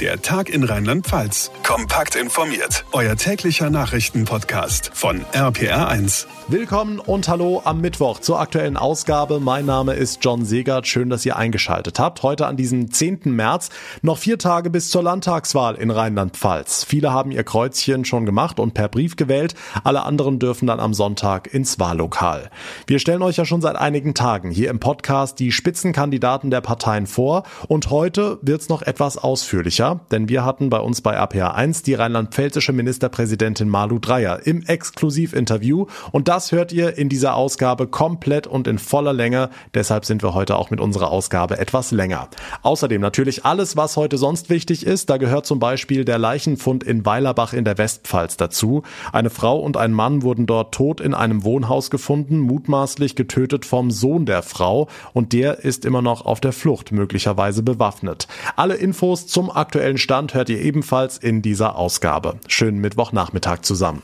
Der 0.00 0.20
Tag 0.20 0.48
in 0.48 0.64
Rheinland-Pfalz. 0.64 1.52
Kompakt 1.62 2.16
informiert. 2.16 2.84
Euer 2.90 3.14
täglicher 3.14 3.70
Nachrichtenpodcast 3.70 4.90
von 4.92 5.24
RPR1. 5.32 6.26
Willkommen 6.48 6.98
und 6.98 7.28
hallo 7.28 7.62
am 7.64 7.80
Mittwoch 7.80 8.18
zur 8.18 8.38
aktuellen 8.38 8.76
Ausgabe. 8.76 9.40
Mein 9.40 9.64
Name 9.64 9.94
ist 9.94 10.18
John 10.22 10.44
Segert. 10.44 10.86
Schön, 10.86 11.08
dass 11.08 11.24
ihr 11.24 11.36
eingeschaltet 11.36 11.98
habt. 11.98 12.22
Heute 12.22 12.46
an 12.46 12.56
diesem 12.56 12.90
10. 12.90 13.20
März 13.24 13.70
noch 14.02 14.18
vier 14.18 14.36
Tage 14.36 14.68
bis 14.68 14.90
zur 14.90 15.04
Landtagswahl 15.04 15.76
in 15.76 15.90
Rheinland-Pfalz. 15.90 16.84
Viele 16.84 17.12
haben 17.12 17.30
ihr 17.30 17.44
Kreuzchen 17.44 18.04
schon 18.04 18.26
gemacht 18.26 18.58
und 18.60 18.74
per 18.74 18.88
Brief 18.88 19.16
gewählt. 19.16 19.54
Alle 19.84 20.02
anderen 20.02 20.38
dürfen 20.38 20.66
dann 20.66 20.80
am 20.80 20.92
Sonntag 20.92 21.54
ins 21.54 21.78
Wahllokal. 21.78 22.50
Wir 22.86 22.98
stellen 22.98 23.22
euch 23.22 23.36
ja 23.36 23.44
schon 23.44 23.62
seit 23.62 23.76
einigen 23.76 24.12
Tagen 24.12 24.50
hier 24.50 24.70
im 24.70 24.80
Podcast 24.80 25.38
die 25.38 25.52
Spitzenkandidaten 25.52 26.50
der 26.50 26.60
Parteien 26.60 27.06
vor 27.06 27.44
und 27.68 27.90
heute 27.90 28.38
wird's 28.42 28.68
noch 28.68 28.82
etwas 28.82 29.16
ausführlicher, 29.16 29.83
denn 30.10 30.28
wir 30.28 30.44
hatten 30.44 30.70
bei 30.70 30.78
uns 30.78 31.00
bei 31.00 31.14
RPA 31.14 31.48
1 31.48 31.82
die 31.82 31.94
rheinland-pfälzische 31.94 32.72
Ministerpräsidentin 32.72 33.68
Malu 33.68 33.98
Dreyer 33.98 34.46
im 34.46 34.62
Exklusivinterview 34.62 35.86
und 36.12 36.28
das 36.28 36.52
hört 36.52 36.72
ihr 36.72 36.96
in 36.96 37.08
dieser 37.08 37.34
Ausgabe 37.34 37.86
komplett 37.86 38.46
und 38.46 38.66
in 38.66 38.78
voller 38.78 39.12
Länge. 39.12 39.50
Deshalb 39.74 40.04
sind 40.04 40.22
wir 40.22 40.34
heute 40.34 40.56
auch 40.56 40.70
mit 40.70 40.80
unserer 40.80 41.10
Ausgabe 41.10 41.58
etwas 41.58 41.90
länger. 41.90 42.28
Außerdem 42.62 43.00
natürlich 43.00 43.44
alles, 43.44 43.76
was 43.76 43.96
heute 43.96 44.16
sonst 44.16 44.50
wichtig 44.50 44.86
ist. 44.86 45.10
Da 45.10 45.18
gehört 45.18 45.46
zum 45.46 45.58
Beispiel 45.58 46.04
der 46.04 46.18
Leichenfund 46.18 46.82
in 46.82 47.04
Weilerbach 47.04 47.52
in 47.52 47.64
der 47.64 47.78
Westpfalz 47.78 48.36
dazu. 48.36 48.82
Eine 49.12 49.30
Frau 49.30 49.58
und 49.58 49.76
ein 49.76 49.92
Mann 49.92 50.22
wurden 50.22 50.46
dort 50.46 50.74
tot 50.74 51.00
in 51.00 51.14
einem 51.14 51.44
Wohnhaus 51.44 51.90
gefunden, 51.90 52.38
mutmaßlich 52.38 53.16
getötet 53.16 53.64
vom 53.64 53.90
Sohn 53.90 54.26
der 54.26 54.42
Frau 54.42 54.88
und 55.12 55.32
der 55.32 55.64
ist 55.64 55.84
immer 55.84 56.02
noch 56.02 56.24
auf 56.24 56.40
der 56.40 56.52
Flucht, 56.52 56.92
möglicherweise 56.92 57.62
bewaffnet. 57.62 58.28
Alle 58.56 58.74
Infos 58.74 59.26
zum 59.26 59.50
aktuellen 59.50 59.73
Stand 59.98 60.34
hört 60.34 60.48
ihr 60.48 60.60
ebenfalls 60.60 61.18
in 61.18 61.42
dieser 61.42 61.76
Ausgabe. 61.76 62.38
Schönen 62.48 62.78
Mittwochnachmittag 62.80 63.62
zusammen. 63.62 64.02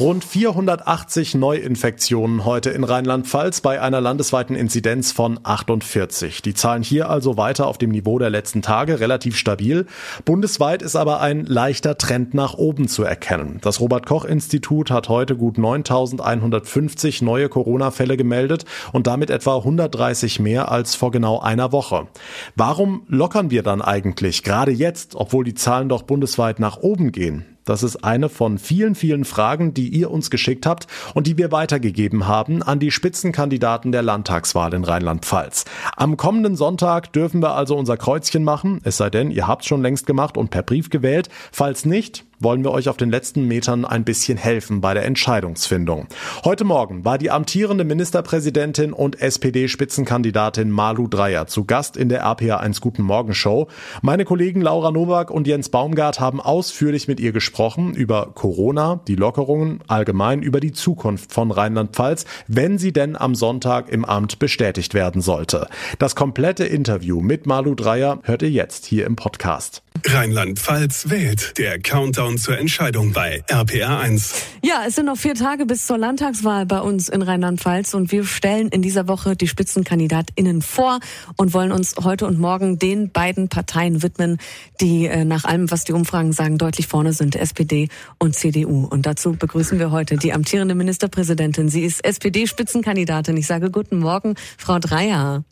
Rund 0.00 0.24
480 0.24 1.36
Neuinfektionen 1.36 2.44
heute 2.44 2.70
in 2.70 2.82
Rheinland-Pfalz 2.82 3.60
bei 3.60 3.80
einer 3.80 4.00
landesweiten 4.00 4.56
Inzidenz 4.56 5.12
von 5.12 5.38
48. 5.44 6.42
Die 6.42 6.52
Zahlen 6.52 6.82
hier 6.82 7.08
also 7.08 7.36
weiter 7.36 7.68
auf 7.68 7.78
dem 7.78 7.90
Niveau 7.90 8.18
der 8.18 8.28
letzten 8.28 8.60
Tage, 8.60 8.98
relativ 8.98 9.36
stabil. 9.36 9.86
Bundesweit 10.24 10.82
ist 10.82 10.96
aber 10.96 11.20
ein 11.20 11.44
leichter 11.44 11.96
Trend 11.96 12.34
nach 12.34 12.54
oben 12.54 12.88
zu 12.88 13.04
erkennen. 13.04 13.60
Das 13.62 13.78
Robert-Koch-Institut 13.78 14.90
hat 14.90 15.08
heute 15.08 15.36
gut 15.36 15.58
9150 15.58 17.22
neue 17.22 17.48
Corona-Fälle 17.48 18.16
gemeldet 18.16 18.64
und 18.90 19.06
damit 19.06 19.30
etwa 19.30 19.58
130 19.58 20.40
mehr 20.40 20.72
als 20.72 20.96
vor 20.96 21.12
genau 21.12 21.38
einer 21.38 21.70
Woche. 21.70 22.08
Warum 22.56 23.04
lockern 23.06 23.52
wir 23.52 23.62
dann 23.62 23.80
eigentlich 23.80 24.42
gerade 24.42 24.72
jetzt, 24.72 25.14
obwohl 25.14 25.44
die 25.44 25.54
Zahlen 25.54 25.88
doch 25.88 26.02
bundesweit 26.02 26.58
nach 26.58 26.78
oben 26.78 27.12
gehen? 27.12 27.53
Das 27.64 27.82
ist 27.82 28.04
eine 28.04 28.28
von 28.28 28.58
vielen, 28.58 28.94
vielen 28.94 29.24
Fragen, 29.24 29.74
die 29.74 29.88
ihr 29.88 30.10
uns 30.10 30.30
geschickt 30.30 30.66
habt 30.66 30.86
und 31.14 31.26
die 31.26 31.38
wir 31.38 31.50
weitergegeben 31.52 32.26
haben 32.26 32.62
an 32.62 32.78
die 32.78 32.90
Spitzenkandidaten 32.90 33.92
der 33.92 34.02
Landtagswahl 34.02 34.74
in 34.74 34.84
Rheinland-Pfalz. 34.84 35.64
Am 35.96 36.16
kommenden 36.16 36.56
Sonntag 36.56 37.12
dürfen 37.12 37.40
wir 37.40 37.54
also 37.54 37.76
unser 37.76 37.96
Kreuzchen 37.96 38.44
machen, 38.44 38.80
es 38.84 38.98
sei 38.98 39.10
denn, 39.10 39.30
ihr 39.30 39.46
habt 39.46 39.64
schon 39.64 39.82
längst 39.82 40.06
gemacht 40.06 40.36
und 40.36 40.50
per 40.50 40.62
Brief 40.62 40.90
gewählt. 40.90 41.28
Falls 41.52 41.84
nicht, 41.84 42.24
wollen 42.44 42.62
wir 42.62 42.70
euch 42.70 42.88
auf 42.88 42.96
den 42.96 43.10
letzten 43.10 43.48
Metern 43.48 43.84
ein 43.84 44.04
bisschen 44.04 44.38
helfen 44.38 44.80
bei 44.80 44.94
der 44.94 45.04
Entscheidungsfindung. 45.04 46.06
Heute 46.44 46.64
Morgen 46.64 47.04
war 47.04 47.18
die 47.18 47.30
amtierende 47.30 47.84
Ministerpräsidentin 47.84 48.92
und 48.92 49.20
SPD-Spitzenkandidatin 49.20 50.70
Malu 50.70 51.08
Dreyer 51.08 51.46
zu 51.46 51.64
Gast 51.64 51.96
in 51.96 52.08
der 52.08 52.20
RPA 52.20 52.58
1 52.58 52.80
Guten 52.80 53.02
Morgen 53.02 53.34
Show. 53.34 53.68
Meine 54.02 54.24
Kollegen 54.24 54.60
Laura 54.60 54.90
Nowak 54.90 55.30
und 55.30 55.46
Jens 55.46 55.70
Baumgart 55.70 56.20
haben 56.20 56.40
ausführlich 56.40 57.08
mit 57.08 57.18
ihr 57.18 57.32
gesprochen 57.32 57.94
über 57.94 58.32
Corona, 58.34 59.00
die 59.08 59.16
Lockerungen, 59.16 59.80
allgemein 59.86 60.42
über 60.42 60.60
die 60.60 60.72
Zukunft 60.72 61.32
von 61.32 61.50
Rheinland-Pfalz, 61.50 62.26
wenn 62.46 62.76
sie 62.76 62.92
denn 62.92 63.16
am 63.16 63.34
Sonntag 63.34 63.88
im 63.88 64.04
Amt 64.04 64.38
bestätigt 64.38 64.92
werden 64.92 65.22
sollte. 65.22 65.66
Das 65.98 66.14
komplette 66.14 66.64
Interview 66.64 67.20
mit 67.22 67.46
Malu 67.46 67.74
Dreyer 67.74 68.18
hört 68.24 68.42
ihr 68.42 68.50
jetzt 68.50 68.84
hier 68.84 69.06
im 69.06 69.16
Podcast. 69.16 69.83
Rheinland-Pfalz 70.14 71.10
wählt. 71.10 71.58
Der 71.58 71.80
Countdown 71.80 72.38
zur 72.38 72.56
Entscheidung 72.56 73.12
bei 73.12 73.42
RPR1. 73.48 74.34
Ja, 74.62 74.84
es 74.86 74.94
sind 74.94 75.06
noch 75.06 75.16
vier 75.16 75.34
Tage 75.34 75.66
bis 75.66 75.86
zur 75.86 75.98
Landtagswahl 75.98 76.66
bei 76.66 76.80
uns 76.80 77.08
in 77.08 77.20
Rheinland-Pfalz 77.20 77.94
und 77.94 78.12
wir 78.12 78.24
stellen 78.24 78.68
in 78.68 78.80
dieser 78.80 79.08
Woche 79.08 79.34
die 79.34 79.48
SpitzenkandidatInnen 79.48 80.62
vor 80.62 81.00
und 81.36 81.52
wollen 81.52 81.72
uns 81.72 81.96
heute 82.02 82.26
und 82.26 82.38
morgen 82.38 82.78
den 82.78 83.10
beiden 83.10 83.48
Parteien 83.48 84.02
widmen, 84.02 84.38
die 84.80 85.06
äh, 85.06 85.24
nach 85.24 85.44
allem, 85.44 85.70
was 85.70 85.84
die 85.84 85.92
Umfragen 85.92 86.32
sagen, 86.32 86.58
deutlich 86.58 86.86
vorne 86.86 87.12
sind, 87.12 87.34
SPD 87.34 87.88
und 88.18 88.34
CDU. 88.34 88.86
Und 88.86 89.06
dazu 89.06 89.32
begrüßen 89.32 89.78
wir 89.78 89.90
heute 89.90 90.16
die 90.16 90.32
amtierende 90.32 90.74
Ministerpräsidentin. 90.74 91.68
Sie 91.68 91.84
ist 91.84 92.04
SPD-Spitzenkandidatin. 92.04 93.36
Ich 93.36 93.46
sage 93.46 93.70
guten 93.70 93.98
Morgen, 93.98 94.34
Frau 94.58 94.78
Dreier. 94.78 95.44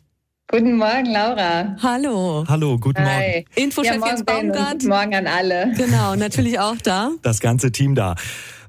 Guten 0.55 0.77
Morgen, 0.77 1.07
Laura. 1.07 1.75
Hallo. 1.81 2.45
Hallo, 2.47 2.77
guten 2.77 3.03
Hi. 3.03 3.05
Morgen. 3.05 3.45
Infochef 3.55 3.95
ja, 3.95 4.05
Jens 4.05 4.23
morgen, 4.23 4.49
Baumgart. 4.51 4.71
Guten 4.73 4.87
Morgen 4.87 5.15
an 5.15 5.25
alle. 5.25 5.73
Genau, 5.75 6.15
natürlich 6.15 6.59
auch 6.59 6.75
da. 6.75 7.09
Das 7.23 7.39
ganze 7.39 7.71
Team 7.71 7.95
da. 7.95 8.13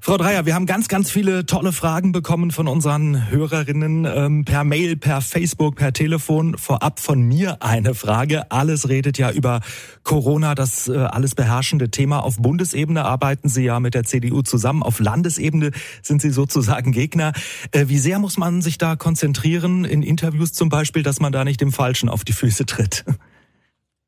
Frau 0.05 0.17
Dreier, 0.17 0.45
wir 0.45 0.53
haben 0.53 0.67
ganz, 0.67 0.87
ganz 0.87 1.09
viele 1.09 1.47
tolle 1.47 1.71
Fragen 1.71 2.11
bekommen 2.11 2.51
von 2.51 2.67
unseren 2.67 3.31
Hörerinnen 3.31 4.05
ähm, 4.05 4.45
per 4.45 4.63
Mail, 4.63 4.97
per 4.97 5.19
Facebook, 5.19 5.77
per 5.77 5.93
Telefon. 5.93 6.59
Vorab 6.59 6.99
von 6.99 7.23
mir 7.23 7.63
eine 7.63 7.95
Frage. 7.95 8.51
Alles 8.51 8.87
redet 8.87 9.17
ja 9.17 9.31
über 9.31 9.61
Corona, 10.03 10.53
das 10.53 10.87
äh, 10.87 10.95
alles 10.95 11.33
beherrschende 11.33 11.89
Thema. 11.89 12.19
Auf 12.19 12.37
Bundesebene 12.37 13.03
arbeiten 13.03 13.49
Sie 13.49 13.63
ja 13.63 13.79
mit 13.79 13.95
der 13.95 14.03
CDU 14.03 14.43
zusammen. 14.43 14.83
Auf 14.83 14.99
Landesebene 14.99 15.71
sind 16.03 16.21
Sie 16.21 16.29
sozusagen 16.29 16.91
Gegner. 16.91 17.33
Äh, 17.71 17.85
wie 17.87 17.97
sehr 17.97 18.19
muss 18.19 18.37
man 18.37 18.61
sich 18.61 18.77
da 18.77 18.95
konzentrieren 18.95 19.85
in 19.85 20.03
Interviews 20.03 20.53
zum 20.53 20.69
Beispiel, 20.69 21.01
dass 21.01 21.19
man 21.19 21.31
da 21.31 21.43
nicht 21.43 21.61
dem 21.61 21.71
Falschen 21.71 22.09
auf 22.09 22.23
die 22.23 22.33
Füße 22.33 22.67
tritt? 22.67 23.05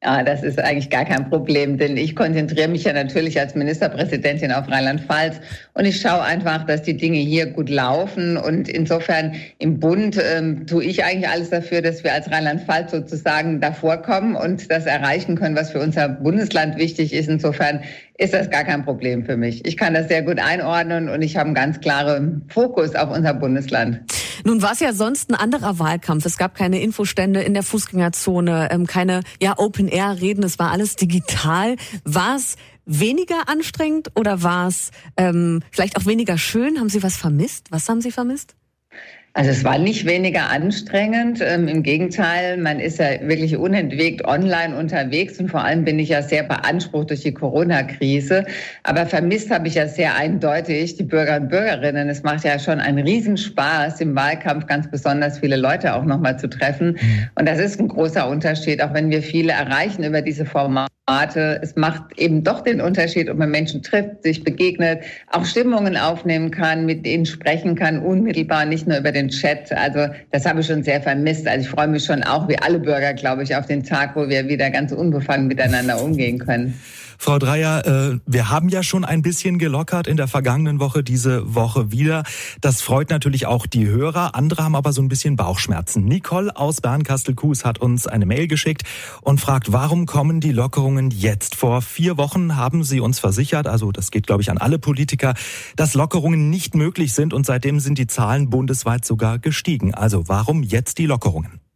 Ja, 0.04 0.22
das 0.22 0.44
ist 0.44 0.60
eigentlich 0.60 0.92
gar 0.92 1.06
kein 1.06 1.28
Problem, 1.28 1.80
denn 1.80 1.98
ich 1.98 2.16
konzentriere 2.16 2.68
mich 2.68 2.84
ja 2.84 2.94
natürlich 2.94 3.40
als 3.40 3.56
Ministerpräsidentin 3.56 4.52
auf 4.52 4.70
Rheinland-Pfalz 4.70 5.38
und 5.74 5.86
ich 5.86 6.00
schaue 6.00 6.22
einfach, 6.22 6.68
dass 6.68 6.84
die 6.84 6.96
Dinge 6.96 7.18
hier 7.18 7.48
gut 7.48 7.68
laufen 7.68 8.38
und 8.38 8.70
insofern 8.70 9.34
im 9.58 9.80
Bund 9.80 10.20
ähm, 10.24 10.68
tue 10.68 10.84
ich 10.84 11.04
eigentlich 11.04 11.28
alles 11.28 11.50
dafür, 11.50 11.82
dass 11.82 12.04
wir 12.04 12.14
als 12.14 12.30
Rheinland-Pfalz 12.30 12.92
sozusagen 12.92 13.60
davor 13.60 13.98
kommen 13.98 14.36
und 14.36 14.70
das 14.70 14.86
erreichen 14.86 15.36
können, 15.36 15.56
was 15.56 15.72
für 15.72 15.80
unser 15.80 16.10
Bundesland 16.10 16.78
wichtig 16.78 17.12
ist. 17.12 17.28
Insofern 17.28 17.82
ist 18.20 18.36
das 18.36 18.52
gar 18.52 18.66
kein 18.66 18.86
Problem 18.86 19.26
für 19.26 19.36
mich. 19.36 19.66
Ich 19.66 19.78
kann 19.78 19.96
das 19.96 20.10
sehr 20.10 20.22
gut 20.22 20.38
einordnen 20.38 21.10
und 21.10 21.24
ich 21.24 21.38
habe 21.38 21.48
einen 21.48 21.56
ganz 21.56 21.80
klaren 21.80 22.46
Fokus 22.50 22.94
auf 22.94 23.10
unser 23.10 23.34
Bundesland. 23.34 24.02
Nun 24.48 24.62
war 24.62 24.72
es 24.72 24.80
ja 24.80 24.94
sonst 24.94 25.30
ein 25.30 25.36
anderer 25.36 25.78
Wahlkampf. 25.78 26.26
Es 26.26 26.38
gab 26.38 26.56
keine 26.56 26.82
Infostände 26.82 27.42
in 27.42 27.54
der 27.54 27.64
Fußgängerzone, 27.64 28.70
ähm, 28.72 28.88
keine 28.88 29.24
ja, 29.42 29.60
Open-Air-Reden, 29.60 30.42
es 30.42 30.58
war 30.58 30.72
alles 30.72 30.96
digital. 30.96 31.76
War 32.06 32.38
es 32.38 32.56
weniger 32.86 33.50
anstrengend 33.50 34.12
oder 34.16 34.44
war 34.44 34.70
es 34.70 34.92
ähm, 35.18 35.64
vielleicht 35.70 35.98
auch 35.98 36.06
weniger 36.06 36.38
schön? 36.38 36.80
Haben 36.80 36.88
Sie 36.88 37.04
was 37.04 37.18
vermisst? 37.18 37.72
Was 37.72 37.90
haben 37.90 38.00
Sie 38.00 38.10
vermisst? 38.10 38.56
Also 39.38 39.52
es 39.52 39.64
war 39.64 39.78
nicht 39.78 40.08
weniger 40.08 40.50
anstrengend. 40.50 41.42
Ähm, 41.42 41.68
Im 41.68 41.84
Gegenteil, 41.84 42.58
man 42.58 42.80
ist 42.80 42.98
ja 42.98 43.22
wirklich 43.22 43.56
unentwegt 43.56 44.26
online 44.26 44.76
unterwegs 44.76 45.40
und 45.40 45.50
vor 45.52 45.64
allem 45.64 45.86
bin 45.86 46.00
ich 46.00 46.10
ja 46.10 46.24
sehr 46.24 46.42
beansprucht 46.42 47.12
durch 47.12 47.22
die 47.22 47.36
Corona-Krise. 47.36 48.46
Aber 48.82 49.06
vermisst 49.06 49.52
habe 49.52 49.68
ich 49.68 49.76
ja 49.76 49.88
sehr 49.88 50.16
eindeutig 50.16 50.96
die 50.96 51.04
Bürger 51.04 51.36
und 51.36 51.50
Bürgerinnen. 51.50 52.10
Es 52.10 52.24
macht 52.24 52.46
ja 52.46 52.58
schon 52.58 52.80
einen 52.80 53.06
Riesenspaß, 53.06 54.02
im 54.02 54.16
Wahlkampf 54.16 54.66
ganz 54.66 54.90
besonders 54.90 55.38
viele 55.38 55.56
Leute 55.56 55.94
auch 55.94 56.06
nochmal 56.06 56.40
zu 56.40 56.50
treffen. 56.50 56.98
Und 57.36 57.48
das 57.48 57.60
ist 57.60 57.80
ein 57.80 57.90
großer 57.90 58.28
Unterschied, 58.28 58.82
auch 58.82 58.96
wenn 58.96 59.12
wir 59.12 59.22
viele 59.22 59.52
erreichen 59.52 60.04
über 60.04 60.24
diese 60.24 60.48
Formate. 60.48 60.97
Es 61.10 61.78
macht 61.78 62.20
eben 62.20 62.44
doch 62.44 62.60
den 62.60 62.82
Unterschied, 62.82 63.30
ob 63.30 63.38
man 63.38 63.50
Menschen 63.50 63.82
trifft, 63.82 64.24
sich 64.24 64.44
begegnet, 64.44 65.04
auch 65.32 65.46
Stimmungen 65.46 65.96
aufnehmen 65.96 66.52
kann, 66.52 66.86
mit 66.86 67.06
denen 67.06 67.26
sprechen 67.26 67.76
kann, 67.76 68.00
unmittelbar, 68.00 68.66
nicht 68.66 68.88
nur 68.88 68.98
über 68.98 69.14
den 69.14 69.30
Chat. 69.30 69.72
Also 69.72 70.14
das 70.32 70.46
habe 70.46 70.60
ich 70.60 70.68
schon 70.68 70.84
sehr 70.84 71.02
vermisst. 71.02 71.48
Also 71.48 71.62
ich 71.62 71.70
freue 71.70 71.88
mich 71.88 72.04
schon 72.04 72.24
auch, 72.24 72.50
wie 72.50 72.60
alle 72.60 72.80
Bürger, 72.80 73.14
glaube 73.14 73.44
ich, 73.44 73.56
auf 73.56 73.68
den 73.68 73.84
Tag, 73.84 74.18
wo 74.18 74.28
wir 74.28 74.50
wieder 74.50 74.70
ganz 74.70 74.92
unbefangen 74.92 75.48
miteinander 75.48 76.04
umgehen 76.04 76.40
können. 76.40 76.78
Frau 77.18 77.40
Dreier, 77.40 77.86
äh, 77.86 78.20
wir 78.26 78.50
haben 78.50 78.70
ja 78.70 78.84
schon 78.84 79.04
ein 79.04 79.22
bisschen 79.22 79.58
gelockert 79.58 80.08
in 80.08 80.18
der 80.18 80.28
vergangenen 80.28 80.80
Woche, 80.80 81.04
diese 81.04 81.56
Woche 81.56 81.92
wieder. 81.92 82.24
Das 82.62 82.82
freut 82.82 83.10
natürlich 83.10 83.48
auch 83.48 83.66
die 83.66 83.88
Hörer. 83.88 84.36
Andere 84.36 84.64
haben 84.64 84.76
aber 84.76 84.94
so 84.94 85.02
ein 85.02 85.08
bisschen 85.08 85.36
Bauchschmerzen. 85.36 86.06
Nicole 86.06 86.56
aus 86.56 86.82
Bernkastel-Kues 86.82 87.66
hat 87.66 87.80
uns 87.80 88.08
eine 88.08 88.26
Mail 88.26 88.48
geschickt 88.48 88.84
und 89.22 89.42
fragt, 89.42 89.72
warum 89.72 90.06
kommen 90.06 90.40
die 90.40 90.52
Lockerungen 90.52 91.12
jetzt? 91.12 91.56
Vor 91.56 91.82
vier 91.82 92.18
Wochen 92.18 92.56
haben 92.56 92.84
sie 92.84 93.00
uns 93.00 93.20
versichert, 93.20 93.68
also 93.68 93.92
das 93.92 94.12
geht, 94.12 94.28
glaube 94.28 94.42
ich, 94.42 94.52
an 94.52 94.58
alle 94.58 94.80
Politiker, 94.80 95.34
dass 95.76 95.96
Lockerungen 95.96 96.50
nicht 96.50 96.76
möglich 96.76 97.14
sind 97.14 97.34
und 97.34 97.46
seitdem 97.46 97.80
sind 97.80 97.98
die 97.98 98.08
Zahlen 98.08 98.50
bundesweit 98.50 99.06
sogar 99.06 99.40
gestiegen. 99.40 99.94
Also 99.94 100.28
warum 100.28 100.64
jetzt 100.64 100.98
die 100.98 101.06
Lockerungen? 101.06 101.67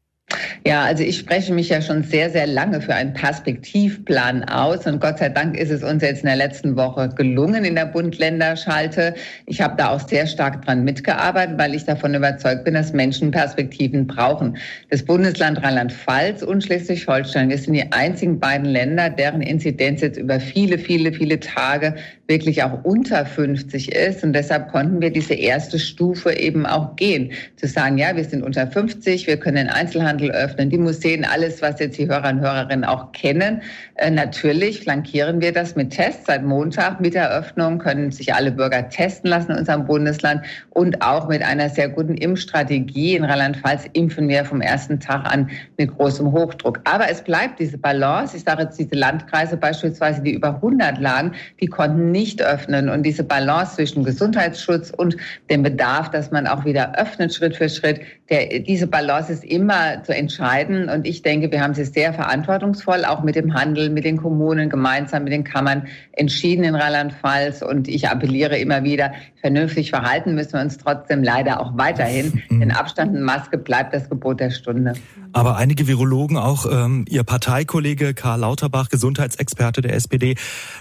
Ja, 0.66 0.84
also 0.84 1.04
ich 1.04 1.18
spreche 1.18 1.54
mich 1.54 1.70
ja 1.70 1.82
schon 1.82 2.04
sehr, 2.04 2.30
sehr 2.30 2.46
lange 2.46 2.82
für 2.82 2.94
einen 2.94 3.14
Perspektivplan 3.14 4.44
aus. 4.44 4.86
Und 4.86 5.02
Gott 5.02 5.18
sei 5.18 5.30
Dank 5.30 5.58
ist 5.58 5.72
es 5.72 5.84
uns 5.84 6.04
jetzt 6.04 6.22
in 6.22 6.28
der 6.28 6.36
letzten 6.36 6.76
Woche 6.76 7.10
gelungen 7.10 7.66
in 7.66 7.76
der 7.76 7.88
Bund-Länder-Schalte. 7.88 9.16
Ich 9.48 9.60
habe 9.60 9.76
da 9.78 9.90
auch 9.90 10.08
sehr 10.08 10.28
stark 10.28 10.64
dran 10.64 10.84
mitgearbeitet, 10.84 11.58
weil 11.58 11.74
ich 11.74 11.86
davon 11.86 12.14
überzeugt 12.14 12.64
bin, 12.64 12.76
dass 12.76 12.94
Menschen 12.94 13.32
Perspektiven 13.32 14.06
brauchen. 14.06 14.56
Das 14.90 15.04
Bundesland 15.04 15.64
Rheinland-Pfalz 15.64 16.44
und 16.44 16.64
Schleswig-Holstein, 16.64 17.50
wir 17.50 17.58
sind 17.58 17.74
die 17.74 17.92
einzigen 17.92 18.40
beiden 18.40 18.68
Länder, 18.68 19.10
deren 19.10 19.42
Inzidenz 19.42 20.02
jetzt 20.02 20.18
über 20.18 20.40
viele, 20.40 20.78
viele, 20.78 21.12
viele 21.12 21.40
Tage 21.40 21.96
wirklich 22.28 22.64
auch 22.64 22.84
unter 22.84 23.26
50 23.26 23.92
ist. 23.92 24.24
Und 24.24 24.34
deshalb 24.34 24.72
konnten 24.72 25.02
wir 25.02 25.12
diese 25.12 25.34
erste 25.34 25.80
Stufe 25.80 26.34
eben 26.34 26.66
auch 26.66 26.96
gehen. 26.96 27.32
Zu 27.58 27.68
sagen, 27.68 27.98
ja, 27.98 28.16
wir 28.16 28.24
sind 28.24 28.44
unter 28.44 28.68
50, 28.68 29.28
wir 29.28 29.38
können 29.38 29.58
den 29.58 29.70
Einzelhandel 29.70 30.21
öffnen, 30.30 30.70
die 30.70 30.78
Museen, 30.78 31.26
alles, 31.26 31.62
was 31.62 31.80
jetzt 31.80 31.98
die 31.98 32.08
Hörer 32.08 32.30
und 32.30 32.42
Hörerinnen 32.42 32.86
auch 32.86 33.12
kennen. 33.14 33.64
Äh, 33.96 34.12
natürlich 34.12 34.82
flankieren 34.82 35.42
wir 35.42 35.52
das 35.52 35.76
mit 35.76 35.90
Tests. 35.90 36.28
Seit 36.28 36.44
Montag 36.44 37.02
mit 37.02 37.16
der 37.16 37.32
Öffnung 37.32 37.80
können 37.80 38.12
sich 38.12 38.34
alle 38.34 38.52
Bürger 38.52 38.90
testen 38.90 39.30
lassen 39.30 39.52
in 39.52 39.58
unserem 39.58 39.86
Bundesland 39.86 40.42
und 40.70 41.02
auch 41.02 41.28
mit 41.28 41.42
einer 41.42 41.70
sehr 41.70 41.90
guten 41.90 42.16
Impfstrategie. 42.16 43.16
In 43.16 43.24
Rheinland-Pfalz 43.24 43.86
impfen 43.94 44.28
wir 44.28 44.46
vom 44.46 44.62
ersten 44.62 45.00
Tag 45.00 45.26
an 45.26 45.50
mit 45.78 45.98
großem 45.98 46.32
Hochdruck. 46.32 46.80
Aber 46.84 47.10
es 47.10 47.22
bleibt 47.22 47.60
diese 47.60 47.78
Balance. 47.78 48.38
Ich 48.38 48.44
sage 48.44 48.64
jetzt 48.64 48.78
diese 48.78 48.96
Landkreise 48.96 49.58
beispielsweise, 49.58 50.22
die 50.22 50.34
über 50.34 50.56
100 50.56 51.00
lagen, 51.00 51.32
die 51.60 51.68
konnten 51.68 52.12
nicht 52.12 52.42
öffnen 52.42 52.90
und 52.90 53.04
diese 53.04 53.24
Balance 53.24 53.76
zwischen 53.76 54.04
Gesundheitsschutz 54.04 54.92
und 54.92 55.16
dem 55.50 55.64
Bedarf, 55.64 56.12
dass 56.12 56.32
man 56.32 56.48
auch 56.48 56.66
wieder 56.66 56.98
öffnet 56.98 57.34
Schritt 57.34 57.56
für 57.56 57.70
Schritt, 57.70 58.02
der, 58.30 58.60
diese 58.60 58.88
Balance 58.88 59.32
ist 59.32 59.44
immer 59.44 60.04
zu 60.04 60.11
entscheiden 60.16 60.90
und 60.90 61.08
ich 61.08 61.22
denke, 61.22 61.52
wir 61.52 61.62
haben 61.62 61.74
sie 61.74 61.86
sehr 61.86 62.14
verantwortungsvoll, 62.14 63.06
auch 63.06 63.24
mit 63.24 63.36
dem 63.36 63.54
Handel, 63.54 63.90
mit 63.90 64.06
den 64.06 64.18
Kommunen, 64.18 64.70
gemeinsam 64.70 65.24
mit 65.24 65.34
den 65.34 65.44
Kammern 65.44 65.88
entschieden 66.14 66.64
in 66.64 66.76
Rheinland-Pfalz 66.76 67.62
und 67.62 67.88
ich 67.88 68.10
appelliere 68.10 68.58
immer 68.58 68.84
wieder, 68.84 69.12
vernünftig 69.42 69.90
verhalten 69.90 70.36
müssen 70.36 70.54
wir 70.54 70.62
uns 70.62 70.78
trotzdem 70.78 71.24
leider 71.24 71.60
auch 71.60 71.78
weiterhin. 71.78 72.42
Mhm. 72.50 72.60
Denn 72.60 72.72
Abstand 72.72 73.16
und 73.16 73.24
Maske 73.24 73.58
bleibt 73.58 73.94
das 73.94 74.10
Gebot 74.10 74.40
der 74.40 74.52
Stunde. 74.52 74.94
Aber 75.34 75.58
einige 75.58 75.88
Virologen, 75.88 76.38
auch 76.38 76.66
ähm, 76.72 77.06
Ihr 77.10 77.24
Parteikollege 77.24 78.14
Karl 78.14 78.42
Lauterbach, 78.42 78.90
Gesundheitsexperte 78.90 79.82
der 79.82 79.96
SPD, 79.96 80.36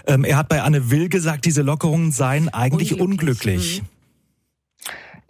ähm, 0.07 0.23
er 0.23 0.37
hat 0.37 0.49
bei 0.49 0.61
Anne 0.61 0.91
Will 0.91 1.09
gesagt, 1.09 1.45
diese 1.45 1.61
Lockerungen 1.61 2.11
seien 2.11 2.49
eigentlich 2.49 2.99
unglücklich. 2.99 3.81
unglücklich. 3.81 3.83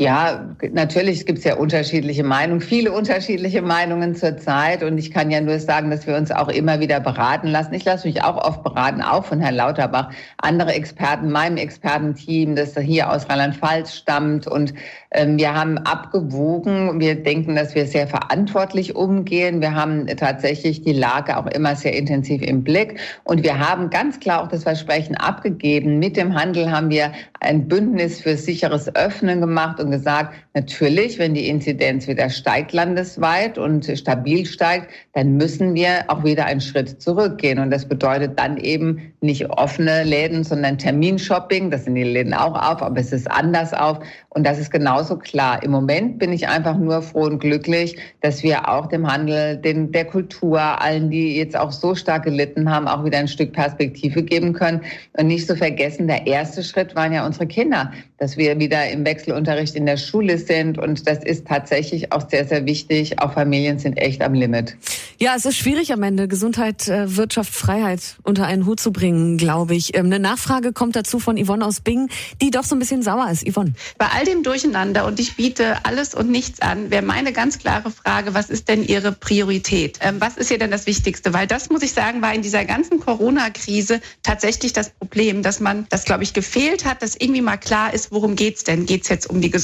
Ja, 0.01 0.49
natürlich 0.71 1.27
gibt 1.27 1.37
es 1.37 1.43
ja 1.43 1.57
unterschiedliche 1.57 2.23
Meinungen, 2.23 2.59
viele 2.59 2.91
unterschiedliche 2.91 3.61
Meinungen 3.61 4.15
zurzeit. 4.15 4.81
Und 4.81 4.97
ich 4.97 5.11
kann 5.11 5.29
ja 5.29 5.39
nur 5.41 5.59
sagen, 5.59 5.91
dass 5.91 6.07
wir 6.07 6.17
uns 6.17 6.31
auch 6.31 6.47
immer 6.47 6.79
wieder 6.79 6.99
beraten 6.99 7.45
lassen. 7.45 7.75
Ich 7.75 7.85
lasse 7.85 8.07
mich 8.07 8.23
auch 8.23 8.43
oft 8.43 8.63
beraten, 8.63 9.03
auch 9.03 9.25
von 9.25 9.39
Herrn 9.39 9.53
Lauterbach, 9.53 10.09
andere 10.37 10.73
Experten, 10.73 11.29
meinem 11.29 11.57
Expertenteam, 11.57 12.55
das 12.55 12.75
hier 12.79 13.11
aus 13.11 13.29
Rheinland-Pfalz 13.29 13.93
stammt. 13.93 14.47
Und 14.47 14.73
ähm, 15.11 15.37
wir 15.37 15.53
haben 15.53 15.77
abgewogen. 15.77 16.99
Wir 16.99 17.21
denken, 17.21 17.53
dass 17.55 17.75
wir 17.75 17.85
sehr 17.85 18.07
verantwortlich 18.07 18.95
umgehen. 18.95 19.61
Wir 19.61 19.75
haben 19.75 20.07
tatsächlich 20.17 20.81
die 20.81 20.93
Lage 20.93 21.37
auch 21.37 21.45
immer 21.45 21.75
sehr 21.75 21.95
intensiv 21.95 22.41
im 22.41 22.63
Blick. 22.63 22.99
Und 23.23 23.43
wir 23.43 23.59
haben 23.59 23.91
ganz 23.91 24.19
klar 24.19 24.41
auch 24.41 24.47
das 24.47 24.63
Versprechen 24.63 25.15
abgegeben. 25.15 25.99
Mit 25.99 26.17
dem 26.17 26.33
Handel 26.33 26.71
haben 26.71 26.89
wir 26.89 27.11
ein 27.39 27.67
Bündnis 27.67 28.19
für 28.19 28.35
sicheres 28.35 28.95
Öffnen 28.95 29.41
gemacht 29.41 29.79
und 29.79 29.90
gesagt, 29.91 30.33
natürlich, 30.53 31.19
wenn 31.19 31.33
die 31.33 31.47
Inzidenz 31.47 32.07
wieder 32.07 32.29
steigt 32.29 32.73
landesweit 32.73 33.57
und 33.57 33.85
stabil 33.85 34.45
steigt, 34.45 34.89
dann 35.13 35.37
müssen 35.37 35.75
wir 35.75 36.05
auch 36.07 36.23
wieder 36.23 36.45
einen 36.45 36.61
Schritt 36.61 37.01
zurückgehen. 37.01 37.59
Und 37.59 37.69
das 37.69 37.85
bedeutet 37.85 38.39
dann 38.39 38.57
eben 38.57 39.13
nicht 39.21 39.49
offene 39.49 40.03
Läden, 40.03 40.43
sondern 40.43 40.77
Terminshopping. 40.77 41.69
Das 41.69 41.85
sind 41.85 41.95
die 41.95 42.03
Läden 42.03 42.33
auch 42.33 42.55
auf, 42.55 42.81
aber 42.81 42.99
es 42.99 43.11
ist 43.11 43.29
anders 43.29 43.73
auf. 43.73 43.99
Und 44.29 44.45
das 44.45 44.59
ist 44.59 44.71
genauso 44.71 45.17
klar. 45.17 45.61
Im 45.61 45.71
Moment 45.71 46.17
bin 46.17 46.31
ich 46.31 46.47
einfach 46.47 46.77
nur 46.77 47.01
froh 47.01 47.25
und 47.25 47.39
glücklich, 47.39 47.97
dass 48.21 48.43
wir 48.43 48.69
auch 48.69 48.87
dem 48.87 49.05
Handel, 49.05 49.57
den, 49.57 49.91
der 49.91 50.05
Kultur, 50.05 50.59
allen, 50.59 51.09
die 51.09 51.35
jetzt 51.35 51.57
auch 51.57 51.71
so 51.71 51.93
stark 51.95 52.23
gelitten 52.23 52.69
haben, 52.69 52.87
auch 52.87 53.03
wieder 53.03 53.17
ein 53.17 53.27
Stück 53.27 53.51
Perspektive 53.51 54.23
geben 54.23 54.53
können. 54.53 54.81
Und 55.17 55.27
nicht 55.27 55.47
zu 55.47 55.55
vergessen, 55.55 56.07
der 56.07 56.25
erste 56.27 56.63
Schritt 56.63 56.95
waren 56.95 57.11
ja 57.11 57.25
unsere 57.25 57.45
Kinder, 57.45 57.91
dass 58.17 58.37
wir 58.37 58.57
wieder 58.59 58.89
im 58.89 59.05
Wechselunterricht 59.05 59.70
in 59.75 59.85
der 59.85 59.97
Schule 59.97 60.37
sind. 60.37 60.77
Und 60.77 61.07
das 61.07 61.23
ist 61.23 61.47
tatsächlich 61.47 62.11
auch 62.11 62.29
sehr, 62.29 62.45
sehr 62.47 62.65
wichtig. 62.65 63.19
Auch 63.21 63.33
Familien 63.33 63.79
sind 63.79 63.97
echt 63.97 64.21
am 64.21 64.33
Limit. 64.33 64.75
Ja, 65.19 65.35
es 65.35 65.45
ist 65.45 65.57
schwierig 65.57 65.93
am 65.93 66.01
Ende, 66.01 66.27
Gesundheit, 66.27 66.87
äh, 66.87 67.15
Wirtschaft, 67.15 67.53
Freiheit 67.53 68.17
unter 68.23 68.47
einen 68.47 68.65
Hut 68.65 68.79
zu 68.79 68.91
bringen, 68.91 69.37
glaube 69.37 69.75
ich. 69.75 69.95
Ähm, 69.95 70.07
eine 70.07 70.19
Nachfrage 70.19 70.73
kommt 70.73 70.95
dazu 70.95 71.19
von 71.19 71.37
Yvonne 71.37 71.63
aus 71.63 71.79
Bingen, 71.79 72.09
die 72.41 72.49
doch 72.49 72.63
so 72.63 72.75
ein 72.75 72.79
bisschen 72.79 73.03
sauer 73.03 73.29
ist. 73.31 73.47
Yvonne. 73.47 73.73
Bei 73.99 74.07
all 74.07 74.25
dem 74.25 74.41
Durcheinander 74.41 75.05
und 75.05 75.19
ich 75.19 75.35
biete 75.35 75.85
alles 75.85 76.15
und 76.15 76.31
nichts 76.31 76.59
an, 76.61 76.89
wäre 76.89 77.03
meine 77.03 77.33
ganz 77.33 77.59
klare 77.59 77.91
Frage, 77.91 78.33
was 78.33 78.49
ist 78.49 78.67
denn 78.67 78.83
Ihre 78.83 79.11
Priorität? 79.11 79.99
Ähm, 80.01 80.15
was 80.19 80.37
ist 80.37 80.47
hier 80.47 80.57
denn 80.57 80.71
das 80.71 80.87
Wichtigste? 80.87 81.33
Weil 81.33 81.45
das, 81.45 81.69
muss 81.69 81.83
ich 81.83 81.91
sagen, 81.91 82.23
war 82.23 82.33
in 82.33 82.41
dieser 82.41 82.65
ganzen 82.65 82.99
Corona-Krise 82.99 84.01
tatsächlich 84.23 84.73
das 84.73 84.89
Problem, 84.89 85.43
dass 85.43 85.59
man, 85.59 85.85
das 85.89 86.05
glaube 86.05 86.23
ich, 86.23 86.33
gefehlt 86.33 86.83
hat, 86.83 87.03
dass 87.03 87.15
irgendwie 87.15 87.41
mal 87.41 87.57
klar 87.57 87.93
ist, 87.93 88.11
worum 88.11 88.35
geht's 88.35 88.63
denn? 88.63 88.87
Geht's 88.87 89.07
jetzt 89.09 89.29
um 89.29 89.39
die 89.39 89.51
Gesundheit 89.51 89.60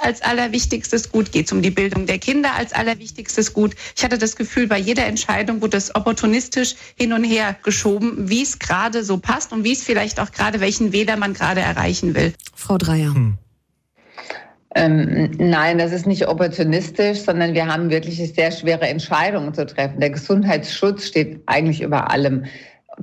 als 0.00 0.22
allerwichtigstes 0.22 1.10
Gut? 1.10 1.32
Geht's 1.32 1.52
um 1.52 1.62
die 1.62 1.70
Bildung 1.70 2.06
der 2.06 2.18
Kinder 2.18 2.54
als 2.54 2.72
allerwichtigstes 2.72 3.52
Gut? 3.52 3.74
Ich 3.96 4.04
hatte 4.04 4.18
das 4.18 4.36
Gefühl, 4.36 4.66
bei 4.66 4.78
jeder 4.78 5.06
Entscheidung 5.06 5.62
wurde 5.62 5.76
es 5.76 5.94
opportunistisch 5.94 6.74
hin 6.96 7.12
und 7.12 7.24
her 7.24 7.56
geschoben, 7.62 8.28
wie 8.28 8.42
es 8.42 8.58
gerade 8.58 9.04
so 9.04 9.18
passt 9.18 9.52
und 9.52 9.64
wie 9.64 9.72
es 9.72 9.82
vielleicht 9.82 10.20
auch 10.20 10.32
gerade 10.32 10.60
welchen 10.60 10.92
Wähler 10.92 11.16
man 11.16 11.34
gerade 11.34 11.60
erreichen 11.60 12.14
will. 12.14 12.32
Frau 12.54 12.78
Dreier. 12.78 13.14
Hm. 13.14 13.38
Ähm, 14.74 15.30
nein, 15.38 15.78
das 15.78 15.92
ist 15.92 16.06
nicht 16.06 16.28
opportunistisch, 16.28 17.20
sondern 17.20 17.54
wir 17.54 17.66
haben 17.66 17.90
wirklich 17.90 18.16
sehr 18.16 18.52
schwere 18.52 18.86
Entscheidungen 18.86 19.54
zu 19.54 19.66
treffen. 19.66 19.98
Der 19.98 20.10
Gesundheitsschutz 20.10 21.06
steht 21.06 21.40
eigentlich 21.46 21.80
über 21.80 22.10
allem. 22.10 22.44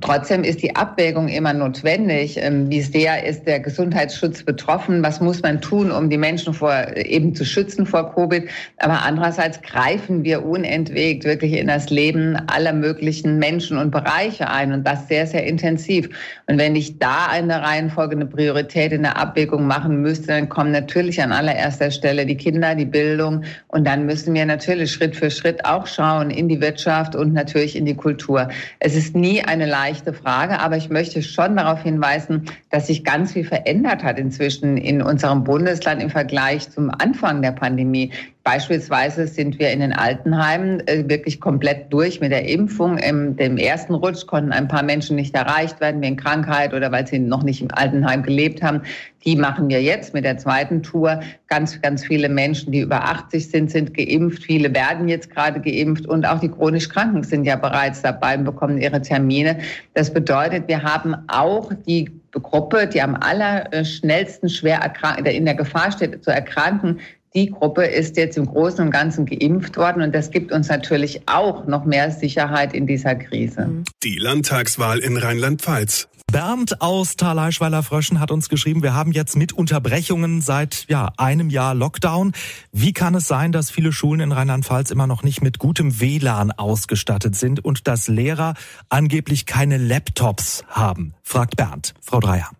Trotzdem 0.02 0.44
ist 0.44 0.62
die 0.62 0.76
Abwägung 0.76 1.28
immer 1.28 1.54
notwendig. 1.54 2.36
Ähm, 2.36 2.70
wie 2.70 2.82
sehr 2.82 3.24
ist 3.24 3.46
der 3.46 3.60
Gesundheitsschutz 3.60 4.42
betroffen? 4.42 5.02
Was 5.02 5.20
muss 5.20 5.40
man 5.42 5.60
tun, 5.62 5.90
um 5.90 6.10
die 6.10 6.18
Menschen 6.18 6.52
vor, 6.52 6.74
eben 6.96 7.34
zu 7.34 7.46
schützen 7.46 7.86
vor 7.86 8.14
Covid? 8.14 8.44
Aber 8.78 9.02
andererseits 9.02 9.62
greifen 9.62 10.22
wir 10.22 10.44
unentwegt 10.44 11.24
wirklich 11.24 11.54
in 11.54 11.68
das 11.68 11.88
Leben 11.88 12.36
aller 12.46 12.74
möglichen 12.74 13.38
Menschen 13.38 13.78
und 13.78 13.90
Bereiche 13.90 14.50
ein 14.50 14.72
und 14.72 14.86
das 14.86 15.08
sehr, 15.08 15.26
sehr 15.26 15.46
intensiv. 15.46 16.10
Und 16.46 16.58
wenn 16.58 16.76
ich 16.76 16.98
da 16.98 17.28
eine 17.30 17.62
Reihenfolge, 17.62 18.16
eine 18.16 18.26
Priorität 18.26 18.92
in 18.92 19.02
der 19.02 19.16
Abwägung 19.16 19.66
machen 19.66 20.02
müsste, 20.02 20.26
dann 20.26 20.50
kommen 20.50 20.72
natürlich 20.72 21.22
an 21.22 21.32
allererster 21.32 21.90
Stelle 21.90 22.26
die 22.26 22.36
Kinder, 22.36 22.74
die 22.74 22.84
Bildung 22.84 23.44
und 23.68 23.86
dann 23.86 24.04
müssen 24.04 24.34
wir 24.34 24.44
natürlich 24.44 24.92
Schritt 24.92 25.16
für 25.16 25.30
Schritt 25.30 25.64
auch 25.64 25.86
schauen 25.86 26.30
in 26.30 26.48
die 26.48 26.60
Wirtschaft 26.60 27.16
und 27.16 27.32
natürlich 27.32 27.76
in 27.76 27.86
die 27.86 27.94
Kultur. 27.94 28.48
Es 28.80 28.94
ist 28.94 29.16
nie 29.16 29.42
eine 29.42 29.64
leichte 29.86 30.12
Frage, 30.12 30.58
aber 30.58 30.76
ich 30.76 30.90
möchte 30.90 31.22
schon 31.22 31.56
darauf 31.56 31.80
hinweisen, 31.82 32.46
dass 32.70 32.88
sich 32.88 33.04
ganz 33.04 33.32
viel 33.34 33.44
verändert 33.44 34.02
hat 34.02 34.18
inzwischen 34.18 34.76
in 34.76 35.00
unserem 35.00 35.44
Bundesland 35.44 36.02
im 36.02 36.10
Vergleich 36.10 36.68
zum 36.70 36.90
Anfang 36.90 37.40
der 37.40 37.52
Pandemie. 37.52 38.10
Beispielsweise 38.46 39.26
sind 39.26 39.58
wir 39.58 39.72
in 39.72 39.80
den 39.80 39.92
Altenheimen 39.92 40.78
äh, 40.86 41.08
wirklich 41.08 41.40
komplett 41.40 41.92
durch 41.92 42.20
mit 42.20 42.30
der 42.30 42.48
Impfung. 42.48 42.96
Im 42.96 43.34
dem 43.34 43.56
ersten 43.56 43.92
Rutsch 43.92 44.24
konnten 44.24 44.52
ein 44.52 44.68
paar 44.68 44.84
Menschen 44.84 45.16
nicht 45.16 45.34
erreicht 45.34 45.80
werden 45.80 46.00
wegen 46.00 46.16
Krankheit 46.16 46.72
oder 46.72 46.92
weil 46.92 47.08
sie 47.08 47.18
noch 47.18 47.42
nicht 47.42 47.60
im 47.60 47.72
Altenheim 47.72 48.22
gelebt 48.22 48.62
haben. 48.62 48.82
Die 49.24 49.34
machen 49.34 49.68
wir 49.68 49.82
jetzt 49.82 50.14
mit 50.14 50.24
der 50.24 50.38
zweiten 50.38 50.84
Tour. 50.84 51.18
Ganz, 51.48 51.82
ganz 51.82 52.04
viele 52.04 52.28
Menschen, 52.28 52.70
die 52.70 52.82
über 52.82 53.02
80 53.02 53.50
sind, 53.50 53.72
sind 53.72 53.94
geimpft. 53.94 54.44
Viele 54.44 54.72
werden 54.72 55.08
jetzt 55.08 55.34
gerade 55.34 55.60
geimpft 55.60 56.06
und 56.06 56.24
auch 56.24 56.38
die 56.38 56.48
chronisch 56.48 56.88
Kranken 56.88 57.24
sind 57.24 57.46
ja 57.46 57.56
bereits 57.56 58.02
dabei 58.02 58.38
und 58.38 58.44
bekommen 58.44 58.78
ihre 58.78 59.02
Termine. 59.02 59.58
Das 59.94 60.14
bedeutet, 60.14 60.68
wir 60.68 60.84
haben 60.84 61.16
auch 61.26 61.72
die 61.88 62.12
Gruppe, 62.30 62.86
die 62.86 63.02
am 63.02 63.16
allerschnellsten 63.16 64.48
schwer 64.48 64.80
in 65.24 65.44
der 65.44 65.54
Gefahr 65.54 65.90
steht, 65.90 66.22
zu 66.22 66.30
erkranken, 66.30 67.00
die 67.36 67.50
Gruppe 67.50 67.84
ist 67.84 68.16
jetzt 68.16 68.38
im 68.38 68.46
Großen 68.46 68.80
und 68.80 68.90
Ganzen 68.90 69.26
geimpft 69.26 69.76
worden 69.76 70.02
und 70.02 70.14
das 70.14 70.30
gibt 70.30 70.50
uns 70.50 70.68
natürlich 70.68 71.20
auch 71.26 71.66
noch 71.66 71.84
mehr 71.84 72.10
Sicherheit 72.10 72.72
in 72.74 72.86
dieser 72.86 73.14
Krise. 73.14 73.66
Mhm. 73.66 73.84
Die 74.02 74.16
Landtagswahl 74.16 74.98
in 74.98 75.18
Rheinland-Pfalz. 75.18 76.08
Bernd 76.32 76.80
aus 76.80 77.14
Thaleischweiler 77.16 77.84
Fröschen 77.84 78.18
hat 78.18 78.32
uns 78.32 78.48
geschrieben, 78.48 78.82
wir 78.82 78.94
haben 78.94 79.12
jetzt 79.12 79.36
mit 79.36 79.52
Unterbrechungen 79.52 80.40
seit 80.40 80.86
ja, 80.88 81.12
einem 81.18 81.50
Jahr 81.50 81.74
Lockdown. 81.74 82.32
Wie 82.72 82.92
kann 82.92 83.14
es 83.14 83.28
sein, 83.28 83.52
dass 83.52 83.70
viele 83.70 83.92
Schulen 83.92 84.20
in 84.20 84.32
Rheinland-Pfalz 84.32 84.90
immer 84.90 85.06
noch 85.06 85.22
nicht 85.22 85.40
mit 85.42 85.58
gutem 85.58 86.00
WLAN 86.00 86.50
ausgestattet 86.50 87.36
sind 87.36 87.64
und 87.64 87.86
dass 87.86 88.08
Lehrer 88.08 88.54
angeblich 88.88 89.46
keine 89.46 89.76
Laptops 89.76 90.64
haben? 90.68 91.14
fragt 91.22 91.56
Bernd. 91.56 91.94
Frau 92.00 92.18
Dreier. 92.18 92.50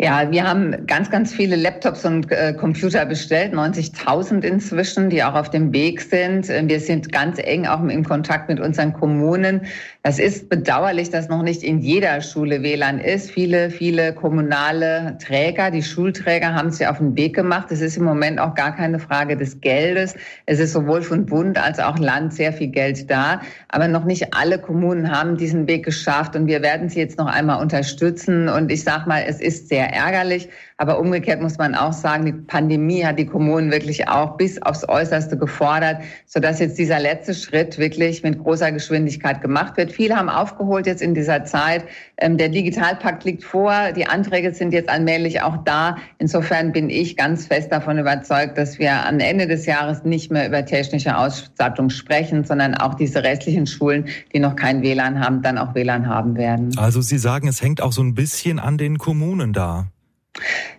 Ja, 0.00 0.30
wir 0.30 0.44
haben 0.44 0.86
ganz, 0.86 1.10
ganz 1.10 1.32
viele 1.34 1.56
Laptops 1.56 2.04
und 2.04 2.30
äh, 2.30 2.54
Computer 2.54 3.04
bestellt, 3.04 3.52
90.000 3.52 4.44
inzwischen, 4.44 5.10
die 5.10 5.24
auch 5.24 5.34
auf 5.34 5.50
dem 5.50 5.72
Weg 5.72 6.00
sind. 6.02 6.48
Äh, 6.48 6.62
wir 6.68 6.78
sind 6.78 7.10
ganz 7.10 7.40
eng 7.40 7.66
auch 7.66 7.82
im 7.82 8.04
Kontakt 8.04 8.48
mit 8.48 8.60
unseren 8.60 8.92
Kommunen. 8.92 9.62
Es 10.04 10.20
ist 10.20 10.48
bedauerlich, 10.48 11.10
dass 11.10 11.28
noch 11.28 11.42
nicht 11.42 11.64
in 11.64 11.80
jeder 11.80 12.20
Schule 12.20 12.62
WLAN 12.62 13.00
ist. 13.00 13.32
Viele, 13.32 13.70
viele 13.70 14.14
kommunale 14.14 15.18
Träger, 15.20 15.72
die 15.72 15.82
Schulträger 15.82 16.54
haben 16.54 16.68
es 16.68 16.78
ja 16.78 16.92
auf 16.92 16.98
den 16.98 17.16
Weg 17.16 17.34
gemacht. 17.34 17.72
Es 17.72 17.80
ist 17.80 17.96
im 17.96 18.04
Moment 18.04 18.38
auch 18.38 18.54
gar 18.54 18.76
keine 18.76 19.00
Frage 19.00 19.36
des 19.36 19.60
Geldes. 19.60 20.14
Es 20.46 20.60
ist 20.60 20.74
sowohl 20.74 21.02
von 21.02 21.26
Bund 21.26 21.58
als 21.58 21.80
auch 21.80 21.98
Land 21.98 22.34
sehr 22.34 22.52
viel 22.52 22.68
Geld 22.68 23.10
da. 23.10 23.40
Aber 23.66 23.88
noch 23.88 24.04
nicht 24.04 24.32
alle 24.32 24.60
Kommunen 24.60 25.10
haben 25.10 25.36
diesen 25.36 25.66
Weg 25.66 25.84
geschafft 25.84 26.36
und 26.36 26.46
wir 26.46 26.62
werden 26.62 26.88
sie 26.88 27.00
jetzt 27.00 27.18
noch 27.18 27.26
einmal 27.26 27.60
unterstützen. 27.60 28.48
Und 28.48 28.70
ich 28.70 28.84
sage 28.84 29.08
mal, 29.08 29.24
es 29.26 29.40
ist 29.40 29.68
sehr 29.68 29.87
ärgerlich. 29.92 30.48
Aber 30.76 31.00
umgekehrt 31.00 31.40
muss 31.42 31.58
man 31.58 31.74
auch 31.74 31.92
sagen, 31.92 32.24
die 32.24 32.32
Pandemie 32.32 33.04
hat 33.04 33.18
die 33.18 33.26
Kommunen 33.26 33.72
wirklich 33.72 34.08
auch 34.08 34.36
bis 34.36 34.62
aufs 34.62 34.88
Äußerste 34.88 35.36
gefordert, 35.36 36.02
sodass 36.24 36.60
jetzt 36.60 36.78
dieser 36.78 37.00
letzte 37.00 37.34
Schritt 37.34 37.78
wirklich 37.78 38.22
mit 38.22 38.38
großer 38.38 38.70
Geschwindigkeit 38.70 39.40
gemacht 39.40 39.76
wird. 39.76 39.90
Viele 39.90 40.16
haben 40.16 40.28
aufgeholt 40.28 40.86
jetzt 40.86 41.02
in 41.02 41.14
dieser 41.14 41.44
Zeit. 41.44 41.84
Ähm, 42.16 42.36
der 42.36 42.48
Digitalpakt 42.48 43.24
liegt 43.24 43.42
vor. 43.42 43.92
Die 43.96 44.06
Anträge 44.06 44.52
sind 44.54 44.72
jetzt 44.72 44.88
allmählich 44.88 45.42
auch 45.42 45.56
da. 45.64 45.96
Insofern 46.18 46.72
bin 46.72 46.90
ich 46.90 47.16
ganz 47.16 47.46
fest 47.46 47.72
davon 47.72 47.98
überzeugt, 47.98 48.56
dass 48.56 48.78
wir 48.78 49.06
am 49.06 49.18
Ende 49.18 49.48
des 49.48 49.66
Jahres 49.66 50.04
nicht 50.04 50.30
mehr 50.30 50.46
über 50.46 50.64
technische 50.64 51.16
Ausstattung 51.16 51.90
sprechen, 51.90 52.44
sondern 52.44 52.74
auch 52.74 52.94
diese 52.94 53.24
restlichen 53.24 53.66
Schulen, 53.66 54.06
die 54.32 54.38
noch 54.38 54.54
kein 54.54 54.82
WLAN 54.82 55.20
haben, 55.20 55.42
dann 55.42 55.58
auch 55.58 55.74
WLAN 55.74 56.06
haben 56.06 56.36
werden. 56.36 56.76
Also 56.76 57.00
Sie 57.00 57.18
sagen, 57.18 57.48
es 57.48 57.62
hängt 57.62 57.80
auch 57.80 57.92
so 57.92 58.02
ein 58.02 58.14
bisschen 58.14 58.58
an 58.58 58.78
den 58.78 58.98
Kommunen 58.98 59.52
da. 59.52 59.77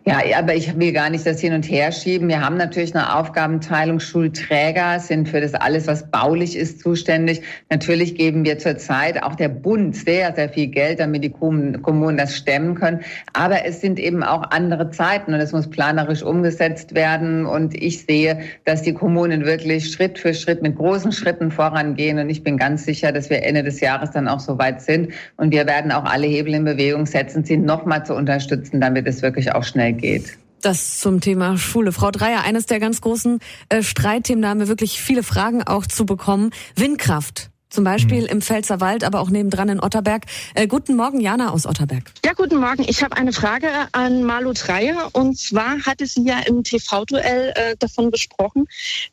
Ja, 0.06 0.22
aber 0.38 0.56
ich 0.56 0.80
will 0.80 0.92
gar 0.92 1.10
nicht 1.10 1.26
das 1.26 1.40
hin 1.40 1.54
und 1.54 1.70
her 1.70 1.92
schieben. 1.92 2.30
Wir 2.30 2.42
haben 2.42 2.58
natürlich 2.58 2.96
eine 2.96 3.16
Aufgabenteilung. 3.16 4.00
Schulträger 4.00 5.00
sind 5.00 5.30
für 5.30 5.42
das 5.42 5.54
alles, 5.54 5.88
was 5.88 6.10
baulich 6.10 6.56
ist, 6.56 6.80
zuständig. 6.80 7.42
Natürlich 7.70 8.16
geben 8.16 8.46
wir 8.46 8.58
zurzeit 8.58 9.22
auch 9.22 9.36
der 9.36 9.50
Bund 9.50 9.96
sehr, 9.96 10.34
sehr 10.34 10.50
viel 10.50 10.68
Geld, 10.68 11.00
damit 11.00 11.24
die 11.24 11.30
Kommunen 11.30 12.18
das 12.18 12.36
stemmen 12.36 12.76
können. 12.76 13.02
Aber 13.34 13.66
es 13.66 13.82
sind 13.82 14.00
eben 14.00 14.24
auch 14.24 14.50
andere 14.50 14.90
Zeiten 14.90 15.34
und 15.34 15.42
es 15.42 15.52
muss 15.52 15.70
planerisch 15.70 16.24
umgesetzt 16.24 16.96
werden. 16.96 17.46
Und 17.46 17.76
ich 17.76 18.06
sehe, 18.06 18.40
dass 18.66 18.82
die 18.82 18.94
Kommunen 18.94 19.46
wirklich 19.46 19.92
Schritt 19.92 20.18
für 20.18 20.34
Schritt 20.34 20.62
mit 20.62 20.78
großen 20.78 21.12
Schritten 21.12 21.52
vorangehen. 21.52 22.18
Und 22.18 22.30
ich 22.30 22.44
bin 22.44 22.58
ganz 22.58 22.86
sicher, 22.86 23.12
dass 23.12 23.30
wir 23.30 23.44
Ende 23.44 23.64
des 23.64 23.80
Jahres 23.82 24.12
dann 24.12 24.28
auch 24.28 24.40
so 24.40 24.58
weit 24.58 24.82
sind. 24.82 25.12
Und 25.38 25.52
wir 25.52 25.68
werden 25.68 25.92
auch 25.92 26.06
alle 26.06 26.26
Hebel 26.26 26.54
in 26.54 26.64
Bewegung 26.64 27.06
setzen, 27.06 27.44
sie 27.44 27.58
nochmal 27.58 28.06
zu 28.06 28.16
unterstützen, 28.16 28.82
damit 28.82 29.06
es 29.06 29.22
wirklich 29.22 29.49
auch 29.52 29.64
schnell 29.64 29.94
geht. 29.94 30.38
Das 30.62 31.00
zum 31.00 31.22
Thema 31.22 31.58
Schule. 31.58 31.92
Frau 31.92 32.12
Dreier, 32.12 32.44
eines 32.44 32.66
der 32.66 32.80
ganz 32.80 33.02
großen 33.02 33.40
äh, 33.70 33.82
Streitthemen, 33.82 34.42
da 34.42 34.50
haben 34.50 34.60
wir 34.60 34.68
wirklich 34.68 35.02
viele 35.02 35.24
Fragen 35.24 35.64
auch 35.64 35.86
zu 35.86 36.06
bekommen. 36.06 36.52
Windkraft. 36.76 37.50
Zum 37.70 37.84
Beispiel 37.84 38.22
mhm. 38.22 38.28
im 38.28 38.42
Pfälzerwald, 38.42 39.04
aber 39.04 39.20
auch 39.20 39.30
nebendran 39.30 39.70
in 39.70 39.80
Otterberg. 39.80 40.24
Äh, 40.56 40.68
guten 40.68 40.96
Morgen, 40.96 41.22
Jana 41.22 41.52
aus 41.52 41.68
Otterberg. 41.68 42.12
Ja, 42.26 42.34
guten 42.34 42.58
Morgen. 42.58 42.84
Ich 42.88 43.04
habe 43.04 43.16
eine 43.16 43.32
Frage 43.32 43.70
an 43.92 44.24
Malu 44.24 44.54
Dreier. 44.54 45.10
Und 45.14 45.38
zwar 45.38 45.80
hatte 45.86 46.08
sie 46.08 46.24
ja 46.24 46.40
im 46.40 46.64
TV-Duell 46.64 47.54
äh, 47.56 47.76
davon 47.78 48.10
besprochen, 48.10 48.68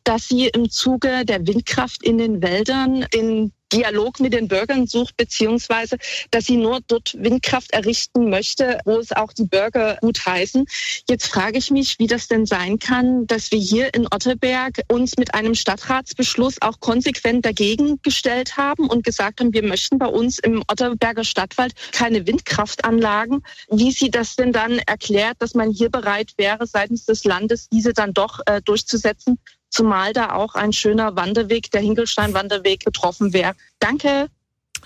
dass 0.05 0.29
sie 0.29 0.49
im 0.49 0.71
Zuge 0.71 1.27
der 1.27 1.47
Windkraft 1.47 2.03
in 2.03 2.17
den 2.17 2.41
Wäldern 2.41 3.05
den 3.13 3.53
Dialog 3.73 4.21
mit 4.21 4.33
den 4.33 4.49
Bürgern 4.49 4.87
sucht, 4.87 5.17
beziehungsweise 5.17 5.97
dass 6.31 6.45
sie 6.45 6.57
nur 6.57 6.81
dort 6.87 7.15
Windkraft 7.19 7.73
errichten 7.73 8.31
möchte, 8.31 8.79
wo 8.85 8.99
es 8.99 9.13
auch 9.13 9.33
die 9.33 9.45
Bürger 9.45 9.99
gut 10.01 10.25
heißen. 10.25 10.67
Jetzt 11.09 11.27
frage 11.27 11.59
ich 11.59 11.71
mich, 11.71 11.99
wie 11.99 12.07
das 12.07 12.29
denn 12.29 12.47
sein 12.47 12.79
kann, 12.79 13.27
dass 13.27 13.51
wir 13.51 13.59
hier 13.59 13.93
in 13.95 14.07
Otterberg 14.07 14.83
uns 14.89 15.17
mit 15.17 15.35
einem 15.35 15.55
Stadtratsbeschluss 15.55 16.57
auch 16.61 16.81
konsequent 16.81 17.45
dagegen 17.45 18.01
gestellt 18.03 18.57
haben 18.57 18.89
und 18.89 19.05
gesagt 19.05 19.41
haben, 19.41 19.53
wir 19.53 19.65
möchten 19.65 19.99
bei 19.99 20.07
uns 20.07 20.39
im 20.39 20.63
Otterberger 20.71 21.25
Stadtwald 21.25 21.75
keine 21.93 22.27
Windkraftanlagen. 22.27 23.43
Wie 23.71 23.91
sie 23.91 24.11
das 24.11 24.37
denn 24.37 24.53
dann 24.53 24.79
erklärt, 24.79 25.37
dass 25.41 25.55
man 25.55 25.71
hier 25.71 25.91
bereit 25.91 26.33
wäre, 26.37 26.67
seitens 26.67 27.05
des 27.05 27.25
Landes 27.25 27.69
diese 27.69 27.93
dann 27.93 28.15
doch 28.15 28.41
äh, 28.47 28.61
durchzusetzen, 28.63 29.39
zumal 29.77 30.13
da 30.15 30.33
auch 30.33 30.55
ein 30.55 30.73
schöner 30.73 31.17
Wanderweg, 31.17 31.71
der 31.71 31.83
Hinkelstein-Wanderweg, 31.83 32.85
getroffen 32.85 33.33
wäre. 33.33 33.53
Danke. 33.79 34.29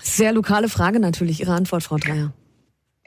Sehr 0.01 0.33
lokale 0.33 0.67
Frage 0.67 0.99
natürlich. 0.99 1.39
Ihre 1.39 1.53
Antwort, 1.53 1.83
Frau 1.83 1.97
Dreier. 1.97 2.33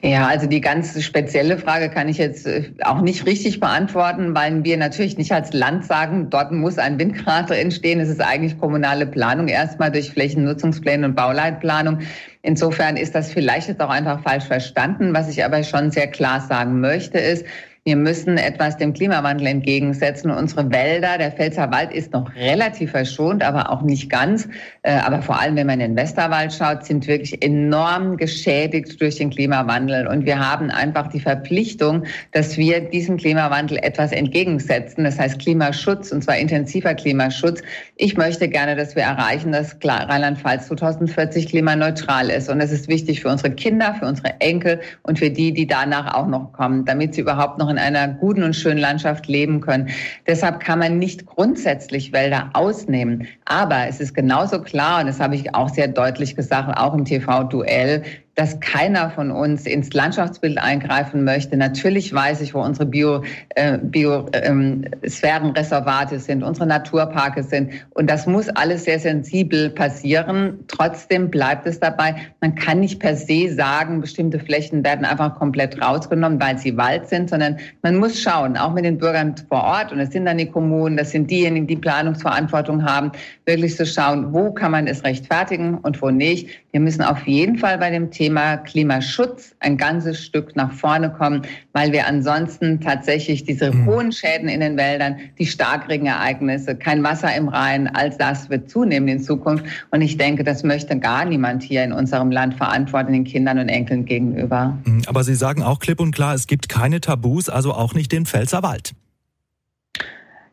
Ja, 0.01 0.27
also 0.27 0.45
die 0.45 0.61
ganz 0.61 1.01
spezielle 1.01 1.57
Frage 1.57 1.89
kann 1.89 2.09
ich 2.09 2.17
jetzt 2.17 2.45
äh, 2.45 2.73
auch 2.83 3.01
nicht 3.01 3.25
richtig 3.25 3.59
beantworten, 3.59 4.35
weil 4.35 4.63
wir 4.63 4.77
natürlich 4.77 5.17
nicht 5.17 5.31
als 5.31 5.53
Land 5.53 5.85
sagen, 5.85 6.29
dort 6.29 6.51
muss 6.51 6.77
ein 6.77 6.99
Windkrater 6.99 7.55
entstehen. 7.55 7.99
Es 7.99 8.09
ist 8.09 8.21
eigentlich 8.21 8.59
kommunale 8.59 9.05
Planung 9.05 9.47
erstmal 9.47 9.91
durch 9.91 10.11
Flächennutzungspläne 10.11 11.07
und 11.07 11.15
Bauleitplanung. 11.15 11.99
Insofern 12.41 12.97
ist 12.97 13.15
das 13.15 13.31
vielleicht 13.31 13.69
jetzt 13.69 13.81
auch 13.81 13.89
einfach 13.89 14.21
falsch 14.21 14.45
verstanden. 14.45 15.13
Was 15.13 15.29
ich 15.29 15.43
aber 15.45 15.63
schon 15.63 15.91
sehr 15.91 16.07
klar 16.07 16.41
sagen 16.41 16.81
möchte, 16.81 17.17
ist, 17.17 17.45
wir 17.87 17.95
müssen 17.95 18.39
etwas 18.39 18.77
dem 18.77 18.93
Klimawandel 18.93 19.45
entgegensetzen. 19.45 20.31
Unsere 20.31 20.71
Wälder, 20.71 21.19
der 21.19 21.31
Pfälzer 21.31 21.69
Wald 21.69 21.93
ist 21.93 22.13
noch 22.13 22.35
relativ 22.35 22.89
verschont, 22.89 23.43
aber 23.43 23.71
auch 23.71 23.83
nicht 23.83 24.09
ganz. 24.09 24.49
Äh, 24.81 24.93
aber 24.93 25.21
vor 25.21 25.39
allem, 25.39 25.55
wenn 25.55 25.67
man 25.67 25.79
in 25.79 25.91
den 25.91 25.95
Westerwald 25.95 26.51
schaut, 26.51 26.83
sind 26.83 27.05
wirklich 27.05 27.43
enorm 27.43 28.17
geschädigt 28.17 28.99
durch 28.99 29.17
den 29.17 29.29
Klimawandel. 29.29 30.07
Und 30.07 30.25
wir 30.25 30.39
haben 30.39 30.71
einfach 30.71 31.09
die 31.09 31.19
Verpflichtung, 31.19 32.05
dass 32.31 32.57
wir 32.57 32.79
diesem 32.79 33.17
Klimawandel 33.17 33.77
etwas 33.77 34.11
entgegensetzen. 34.13 35.03
Das 35.03 35.19
heißt 35.19 35.37
Klimaschutz, 35.37 36.11
und 36.11 36.23
zwar 36.23 36.37
intensiver 36.37 36.95
Klimaschutz. 36.95 37.61
Ich 37.97 38.17
möchte 38.17 38.49
gerne, 38.49 38.75
dass 38.75 38.95
wir 38.95 39.03
erreichen, 39.03 39.51
dass 39.51 39.77
Rheinland-Pfalz 39.83 40.69
2040 40.69 41.49
klimaneutral 41.49 42.31
ist. 42.31 42.49
Und 42.49 42.57
das 42.57 42.71
ist 42.71 42.87
wichtig 42.87 43.21
für 43.21 43.29
unsere 43.29 43.51
Kinder, 43.51 43.93
für 43.99 44.07
unsere 44.07 44.41
Enkel 44.41 44.79
und 45.03 45.19
für 45.19 45.29
die, 45.29 45.53
die 45.53 45.67
danach 45.67 46.15
auch 46.15 46.25
noch 46.25 46.51
kommen, 46.51 46.83
damit 46.85 47.13
sie 47.13 47.21
überhaupt 47.21 47.59
noch 47.59 47.74
in 47.75 47.79
einer 47.79 48.07
guten 48.07 48.43
und 48.43 48.55
schönen 48.55 48.79
Landschaft 48.79 49.27
leben 49.27 49.61
können. 49.61 49.89
Deshalb 50.27 50.59
kann 50.59 50.79
man 50.79 50.99
nicht 50.99 51.25
grundsätzlich 51.25 52.13
Wälder 52.13 52.49
ausnehmen. 52.53 53.27
Aber 53.45 53.87
es 53.87 53.99
ist 53.99 54.13
genauso 54.13 54.61
klar, 54.61 55.01
und 55.01 55.07
das 55.07 55.19
habe 55.19 55.35
ich 55.35 55.53
auch 55.53 55.69
sehr 55.69 55.87
deutlich 55.87 56.35
gesagt, 56.35 56.77
auch 56.77 56.93
im 56.93 57.05
TV-Duell, 57.05 58.03
dass 58.35 58.59
keiner 58.59 59.09
von 59.11 59.31
uns 59.31 59.65
ins 59.65 59.93
Landschaftsbild 59.93 60.57
eingreifen 60.57 61.23
möchte. 61.23 61.55
Natürlich 61.55 62.13
weiß 62.13 62.41
ich, 62.41 62.53
wo 62.53 62.59
unsere 62.59 62.85
Bio, 62.85 63.23
äh, 63.55 63.77
Biosphärenreservate 63.77 66.15
ähm, 66.15 66.21
sind, 66.21 66.43
unsere 66.43 66.67
Naturparke 66.67 67.43
sind. 67.43 67.71
Und 67.91 68.09
das 68.09 68.27
muss 68.27 68.49
alles 68.49 68.83
sehr 68.83 68.99
sensibel 68.99 69.69
passieren. 69.69 70.59
Trotzdem 70.67 71.31
bleibt 71.31 71.65
es 71.65 71.79
dabei. 71.79 72.15
Man 72.41 72.55
kann 72.55 72.81
nicht 72.81 72.99
per 72.99 73.15
se 73.15 73.53
sagen, 73.53 74.01
bestimmte 74.01 74.39
Flächen 74.39 74.83
werden 74.83 75.05
einfach 75.05 75.35
komplett 75.35 75.81
rausgenommen, 75.81 76.41
weil 76.41 76.57
sie 76.57 76.75
Wald 76.75 77.07
sind, 77.07 77.29
sondern 77.29 77.55
man 77.83 77.95
muss 77.95 78.21
schauen, 78.21 78.57
auch 78.57 78.73
mit 78.73 78.83
den 78.83 78.97
Bürgern 78.97 79.33
vor 79.47 79.63
Ort. 79.63 79.93
Und 79.93 80.01
es 80.01 80.11
sind 80.11 80.25
dann 80.25 80.37
die 80.37 80.51
Kommunen, 80.51 80.97
das 80.97 81.11
sind 81.11 81.31
diejenigen, 81.31 81.67
die 81.67 81.77
Planungsverantwortung 81.77 82.83
haben, 82.83 83.13
wirklich 83.45 83.77
zu 83.77 83.85
schauen, 83.85 84.33
wo 84.33 84.51
kann 84.51 84.71
man 84.71 84.87
es 84.87 85.05
rechtfertigen 85.05 85.77
und 85.77 86.01
wo 86.01 86.09
nicht. 86.09 86.49
Wir 86.71 86.81
müssen 86.81 87.01
auf 87.01 87.25
jeden 87.25 87.57
Fall 87.57 87.77
bei 87.77 87.89
dem 87.89 88.11
Thema 88.11 88.24
Thema 88.25 88.57
Klimaschutz 88.57 89.53
ein 89.59 89.77
ganzes 89.77 90.19
Stück 90.19 90.55
nach 90.55 90.71
vorne 90.71 91.11
kommen, 91.11 91.43
weil 91.73 91.91
wir 91.91 92.07
ansonsten 92.07 92.81
tatsächlich 92.81 93.43
diese 93.43 93.71
mhm. 93.71 93.85
hohen 93.85 94.11
Schäden 94.11 94.49
in 94.49 94.61
den 94.61 94.77
Wäldern, 94.77 95.17
die 95.37 95.45
Starkregenereignisse, 95.45 96.75
kein 96.75 97.03
Wasser 97.03 97.35
im 97.35 97.49
Rhein, 97.49 97.87
all 97.87 98.09
das 98.09 98.49
wird 98.49 98.67
zunehmen 98.67 99.07
in 99.09 99.19
Zukunft. 99.21 99.63
Und 99.91 100.01
ich 100.01 100.17
denke, 100.17 100.43
das 100.43 100.63
möchte 100.63 100.97
gar 100.97 101.25
niemand 101.25 101.61
hier 101.61 101.83
in 101.83 101.93
unserem 101.93 102.31
Land 102.31 102.55
verantworten, 102.55 103.13
den 103.13 103.25
Kindern 103.25 103.59
und 103.59 103.69
Enkeln 103.69 104.05
gegenüber. 104.05 104.75
Mhm. 104.85 105.03
Aber 105.05 105.23
Sie 105.23 105.35
sagen 105.35 105.61
auch 105.61 105.77
klipp 105.77 105.99
und 105.99 106.11
klar, 106.11 106.33
es 106.33 106.47
gibt 106.47 106.67
keine 106.67 107.01
Tabus, 107.01 107.47
also 107.47 107.75
auch 107.75 107.93
nicht 107.93 108.11
den 108.11 108.25
Pfälzerwald. 108.25 108.93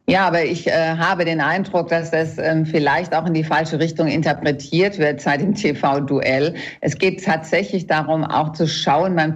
Ja, 0.09 0.27
aber 0.27 0.45
ich 0.45 0.67
äh, 0.67 0.97
habe 0.97 1.25
den 1.25 1.41
Eindruck, 1.41 1.89
dass 1.89 2.11
das 2.11 2.37
ähm, 2.37 2.67
vielleicht 2.67 3.15
auch 3.15 3.25
in 3.25 3.35
die 3.35 3.45
falsche 3.45 3.79
Richtung 3.79 4.09
interpretiert 4.09 4.99
wird 4.99 5.21
seit 5.21 5.41
dem 5.41 5.55
TV-Duell. 5.55 6.55
Es 6.81 6.99
geht 6.99 7.25
tatsächlich 7.25 7.87
darum, 7.87 8.25
auch 8.25 8.53
zu 8.53 8.67
schauen 8.67 9.15
beim 9.15 9.35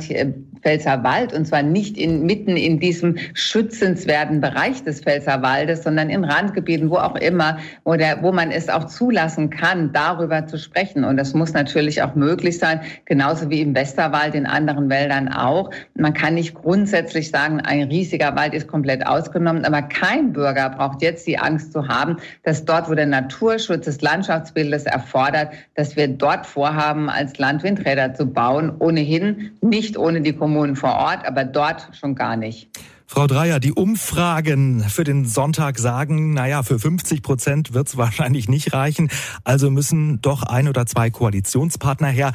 Pfälzerwald 0.67 1.33
und 1.33 1.47
zwar 1.47 1.63
nicht 1.63 1.97
in, 1.97 2.27
mitten 2.27 2.57
in 2.57 2.81
diesem 2.81 3.19
schützenswerten 3.35 4.41
Bereich 4.41 4.83
des 4.83 5.01
Pfälzerwaldes, 5.01 5.85
sondern 5.85 6.11
in 6.11 6.25
Randgebieten, 6.25 6.91
wo 6.91 6.97
auch 6.97 7.15
immer, 7.15 7.59
wo, 7.85 7.95
der, 7.95 8.21
wo 8.21 8.33
man 8.33 8.51
es 8.51 8.69
auch 8.69 8.87
zulassen 8.87 9.49
kann, 9.49 9.93
darüber 9.93 10.45
zu 10.49 10.59
sprechen. 10.59 11.05
Und 11.05 11.19
das 11.19 11.35
muss 11.35 11.53
natürlich 11.53 12.03
auch 12.03 12.17
möglich 12.17 12.59
sein, 12.59 12.81
genauso 13.05 13.49
wie 13.49 13.61
im 13.61 13.77
Westerwald, 13.77 14.35
in 14.35 14.45
anderen 14.45 14.91
Wäldern 14.91 15.29
auch. 15.29 15.71
Man 15.95 16.15
kann 16.15 16.35
nicht 16.35 16.55
grundsätzlich 16.55 17.31
sagen, 17.31 17.61
ein 17.61 17.85
riesiger 17.85 18.35
Wald 18.35 18.53
ist 18.53 18.67
komplett 18.67 19.07
ausgenommen, 19.07 19.65
aber 19.65 19.83
kein 19.83 20.33
Bürger 20.33 20.71
braucht 20.71 21.01
jetzt 21.01 21.29
die 21.29 21.39
Angst 21.39 21.73
zu 21.73 21.87
haben, 21.87 22.17
dass 22.43 22.65
dort, 22.65 22.91
wo 22.91 22.95
der 22.95 23.07
Naturschutz 23.07 23.85
des 23.85 24.01
Landschaftsbildes 24.01 24.83
erfordert, 24.87 25.53
dass 25.77 25.95
wir 25.95 26.09
dort 26.09 26.45
vorhaben, 26.45 27.09
als 27.09 27.39
Land 27.39 27.63
Windräder 27.63 28.15
zu 28.15 28.27
bauen, 28.27 28.73
ohnehin 28.81 29.53
nicht 29.61 29.97
ohne 29.97 30.23
die 30.23 30.33
Kommunen 30.33 30.56
Kommunen 30.57 30.77
vor 30.77 30.95
Ort, 30.95 31.27
aber 31.27 31.45
dort 31.45 31.91
schon 31.93 32.15
gar 32.15 32.37
nicht. 32.37 32.71
Frau 33.07 33.27
Dreier, 33.27 33.61
die 33.61 33.73
Umfragen 33.73 34.81
für 34.81 35.05
den 35.05 35.27
Sonntag 35.27 35.79
sagen, 35.79 36.33
naja, 36.33 36.63
für 36.63 36.79
50 36.79 37.23
Prozent 37.23 37.75
wird 37.75 37.89
es 37.89 37.97
wahrscheinlich 37.99 38.49
nicht 38.49 38.73
reichen. 38.73 39.11
Also 39.45 39.71
müssen 39.71 40.23
doch 40.23 40.43
ein 40.43 40.67
oder 40.67 40.87
zwei 40.87 41.11
Koalitionspartner 41.11 42.09
her. 42.09 42.33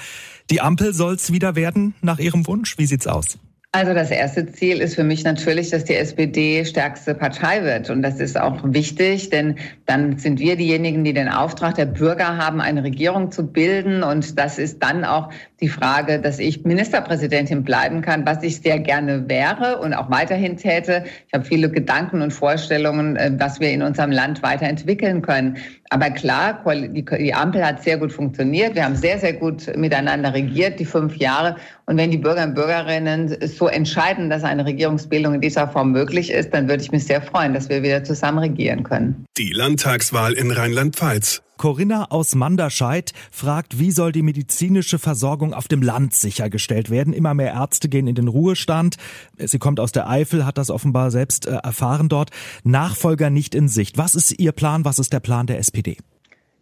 Die 0.51 0.61
Ampel 0.61 0.93
soll 0.93 1.15
es 1.15 1.33
wieder 1.33 1.55
werden 1.55 1.95
nach 2.01 2.19
Ihrem 2.19 2.45
Wunsch. 2.45 2.77
Wie 2.77 2.85
sieht's 2.85 3.07
aus? 3.07 3.39
Also 3.73 3.93
das 3.93 4.11
erste 4.11 4.45
Ziel 4.51 4.81
ist 4.81 4.95
für 4.95 5.05
mich 5.05 5.23
natürlich, 5.23 5.69
dass 5.69 5.85
die 5.85 5.95
SPD 5.95 6.65
stärkste 6.65 7.15
Partei 7.15 7.63
wird. 7.63 7.89
Und 7.89 8.01
das 8.01 8.19
ist 8.19 8.37
auch 8.37 8.59
wichtig, 8.65 9.29
denn 9.29 9.55
dann 9.85 10.17
sind 10.17 10.39
wir 10.39 10.57
diejenigen, 10.57 11.05
die 11.05 11.13
den 11.13 11.29
Auftrag 11.29 11.75
der 11.75 11.85
Bürger 11.85 12.35
haben, 12.35 12.59
eine 12.59 12.83
Regierung 12.83 13.31
zu 13.31 13.47
bilden. 13.47 14.03
Und 14.03 14.37
das 14.37 14.59
ist 14.59 14.83
dann 14.83 15.05
auch 15.05 15.29
die 15.61 15.69
Frage, 15.69 16.19
dass 16.19 16.39
ich 16.39 16.65
Ministerpräsidentin 16.65 17.63
bleiben 17.63 18.01
kann, 18.01 18.25
was 18.25 18.43
ich 18.43 18.59
sehr 18.59 18.77
gerne 18.77 19.29
wäre 19.29 19.77
und 19.77 19.93
auch 19.93 20.11
weiterhin 20.11 20.57
täte. 20.57 21.05
Ich 21.27 21.33
habe 21.33 21.45
viele 21.45 21.71
Gedanken 21.71 22.21
und 22.21 22.31
Vorstellungen, 22.31 23.15
äh, 23.15 23.31
was 23.37 23.61
wir 23.61 23.71
in 23.71 23.83
unserem 23.83 24.11
Land 24.11 24.43
weiterentwickeln 24.43 25.21
können. 25.21 25.55
Aber 25.93 26.09
klar, 26.09 26.63
die 26.65 27.33
Ampel 27.33 27.65
hat 27.65 27.83
sehr 27.83 27.97
gut 27.97 28.13
funktioniert. 28.13 28.75
Wir 28.75 28.85
haben 28.85 28.95
sehr, 28.95 29.19
sehr 29.19 29.33
gut 29.33 29.75
miteinander 29.75 30.33
regiert, 30.33 30.79
die 30.79 30.85
fünf 30.85 31.17
Jahre. 31.17 31.57
Und 31.85 31.97
wenn 31.97 32.11
die 32.11 32.17
Bürger 32.17 32.43
und 32.43 32.55
Bürgerinnen 32.55 33.35
so 33.41 33.67
entscheiden, 33.67 34.29
dass 34.29 34.45
eine 34.45 34.65
Regierungsbildung 34.65 35.33
in 35.33 35.41
dieser 35.41 35.67
Form 35.67 35.91
möglich 35.91 36.31
ist, 36.31 36.53
dann 36.53 36.69
würde 36.69 36.81
ich 36.81 36.93
mich 36.93 37.03
sehr 37.03 37.21
freuen, 37.21 37.53
dass 37.53 37.67
wir 37.67 37.83
wieder 37.83 38.05
zusammen 38.05 38.39
regieren 38.39 38.83
können. 38.83 39.25
Die 39.37 39.51
Landtagswahl 39.51 40.31
in 40.31 40.51
Rheinland-Pfalz. 40.51 41.41
Corinna 41.61 42.09
aus 42.09 42.33
Manderscheid 42.33 43.13
fragt, 43.29 43.77
wie 43.77 43.91
soll 43.91 44.11
die 44.11 44.23
medizinische 44.23 44.97
Versorgung 44.97 45.53
auf 45.53 45.67
dem 45.67 45.83
Land 45.83 46.15
sichergestellt 46.15 46.89
werden? 46.89 47.13
Immer 47.13 47.35
mehr 47.35 47.53
Ärzte 47.53 47.87
gehen 47.87 48.07
in 48.07 48.15
den 48.15 48.27
Ruhestand. 48.27 48.95
Sie 49.37 49.59
kommt 49.59 49.79
aus 49.79 49.91
der 49.91 50.09
Eifel, 50.09 50.43
hat 50.43 50.57
das 50.57 50.71
offenbar 50.71 51.11
selbst 51.11 51.45
äh, 51.45 51.51
erfahren 51.51 52.09
dort. 52.09 52.31
Nachfolger 52.63 53.29
nicht 53.29 53.53
in 53.53 53.67
Sicht. 53.67 53.99
Was 53.99 54.15
ist 54.15 54.39
Ihr 54.39 54.53
Plan? 54.53 54.85
Was 54.85 54.97
ist 54.97 55.13
der 55.13 55.19
Plan 55.19 55.45
der 55.45 55.59
SPD? 55.59 55.97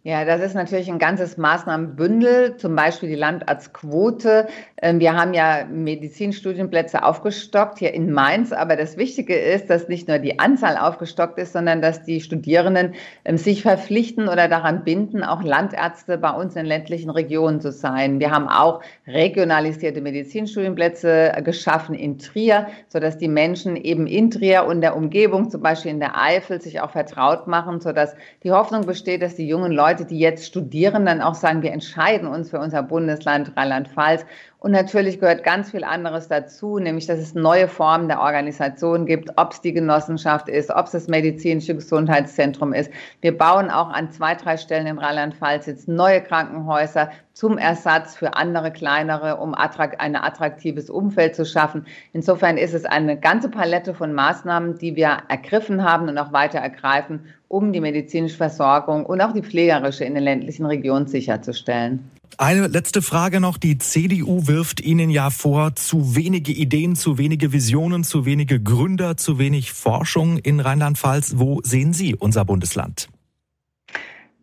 Ja, 0.02 0.24
das 0.24 0.40
ist 0.40 0.54
natürlich 0.54 0.90
ein 0.90 0.98
ganzes 0.98 1.36
Maßnahmenbündel, 1.36 2.56
zum 2.56 2.74
Beispiel 2.74 3.10
die 3.10 3.16
Landarztquote. 3.16 4.48
Ähm, 4.80 4.98
wir 4.98 5.14
haben 5.14 5.34
ja 5.34 5.66
Medizinstudienplätze 5.70 7.04
aufgestockt 7.04 7.80
hier 7.80 7.92
in 7.92 8.10
Mainz, 8.10 8.50
aber 8.52 8.76
das 8.76 8.96
Wichtige 8.96 9.36
ist, 9.36 9.68
dass 9.68 9.88
nicht 9.88 10.08
nur 10.08 10.18
die 10.18 10.38
Anzahl 10.38 10.78
aufgestockt 10.78 11.38
ist, 11.38 11.52
sondern 11.52 11.82
dass 11.82 12.02
die 12.02 12.22
Studierenden 12.22 12.94
ähm, 13.26 13.36
sich 13.36 13.60
verpflichten 13.60 14.26
oder 14.26 14.48
daran 14.48 14.84
binden, 14.84 15.22
auch 15.22 15.42
Landärzte 15.42 16.16
bei 16.16 16.30
uns 16.30 16.56
in 16.56 16.64
ländlichen 16.64 17.10
Regionen 17.10 17.60
zu 17.60 17.70
sein. 17.70 18.20
Wir 18.20 18.30
haben 18.30 18.48
auch 18.48 18.80
regionalisierte 19.06 20.00
Medizinstudienplätze 20.00 21.42
geschaffen 21.44 21.94
in 21.94 22.18
Trier, 22.18 22.68
sodass 22.88 23.18
die 23.18 23.28
Menschen 23.28 23.76
eben 23.76 24.06
in 24.06 24.30
Trier 24.30 24.64
und 24.64 24.80
der 24.80 24.96
Umgebung, 24.96 25.50
zum 25.50 25.60
Beispiel 25.60 25.90
in 25.90 26.00
der 26.00 26.18
Eifel, 26.18 26.58
sich 26.58 26.80
auch 26.80 26.92
vertraut 26.92 27.46
machen, 27.46 27.82
sodass 27.82 28.14
die 28.44 28.50
Hoffnung 28.50 28.86
besteht, 28.86 29.20
dass 29.20 29.34
die 29.34 29.46
jungen 29.46 29.72
Leute 29.72 29.89
Leute, 29.90 30.04
die 30.04 30.20
jetzt 30.20 30.46
studieren, 30.46 31.04
dann 31.04 31.20
auch 31.20 31.34
sagen, 31.34 31.62
wir 31.62 31.72
entscheiden 31.72 32.28
uns 32.28 32.50
für 32.50 32.60
unser 32.60 32.80
Bundesland 32.84 33.56
Rheinland-Pfalz. 33.56 34.24
Und 34.60 34.70
natürlich 34.70 35.18
gehört 35.18 35.42
ganz 35.42 35.72
viel 35.72 35.82
anderes 35.82 36.28
dazu, 36.28 36.78
nämlich 36.78 37.06
dass 37.06 37.18
es 37.18 37.34
neue 37.34 37.66
Formen 37.66 38.06
der 38.06 38.20
Organisation 38.20 39.04
gibt, 39.04 39.30
ob 39.36 39.52
es 39.52 39.62
die 39.62 39.72
Genossenschaft 39.72 40.48
ist, 40.48 40.70
ob 40.70 40.86
es 40.86 40.92
das 40.92 41.08
medizinische 41.08 41.74
Gesundheitszentrum 41.74 42.72
ist. 42.72 42.92
Wir 43.20 43.36
bauen 43.36 43.68
auch 43.68 43.88
an 43.88 44.12
zwei, 44.12 44.36
drei 44.36 44.58
Stellen 44.58 44.86
in 44.86 44.98
Rheinland-Pfalz 44.98 45.66
jetzt 45.66 45.88
neue 45.88 46.20
Krankenhäuser 46.20 47.10
zum 47.32 47.58
Ersatz 47.58 48.14
für 48.14 48.36
andere 48.36 48.70
kleinere, 48.70 49.38
um 49.38 49.54
ein 49.54 50.14
attraktives 50.14 50.90
Umfeld 50.90 51.34
zu 51.34 51.44
schaffen. 51.44 51.86
Insofern 52.12 52.58
ist 52.58 52.74
es 52.74 52.84
eine 52.84 53.18
ganze 53.18 53.48
Palette 53.48 53.94
von 53.94 54.12
Maßnahmen, 54.12 54.78
die 54.78 54.94
wir 54.94 55.22
ergriffen 55.28 55.82
haben 55.82 56.08
und 56.08 56.18
auch 56.18 56.32
weiter 56.32 56.58
ergreifen, 56.58 57.24
um 57.50 57.72
die 57.72 57.80
medizinische 57.80 58.36
Versorgung 58.36 59.04
und 59.04 59.20
auch 59.20 59.32
die 59.32 59.42
pflegerische 59.42 60.04
in 60.04 60.14
den 60.14 60.22
ländlichen 60.22 60.66
Regionen 60.66 61.08
sicherzustellen. 61.08 62.08
Eine 62.38 62.68
letzte 62.68 63.02
Frage 63.02 63.40
noch. 63.40 63.58
Die 63.58 63.76
CDU 63.76 64.46
wirft 64.46 64.80
Ihnen 64.80 65.10
ja 65.10 65.30
vor, 65.30 65.74
zu 65.74 66.14
wenige 66.14 66.52
Ideen, 66.52 66.94
zu 66.94 67.18
wenige 67.18 67.52
Visionen, 67.52 68.04
zu 68.04 68.24
wenige 68.24 68.60
Gründer, 68.60 69.16
zu 69.16 69.40
wenig 69.40 69.72
Forschung 69.72 70.38
in 70.38 70.60
Rheinland-Pfalz. 70.60 71.34
Wo 71.38 71.60
sehen 71.64 71.92
Sie 71.92 72.14
unser 72.14 72.44
Bundesland? 72.44 73.08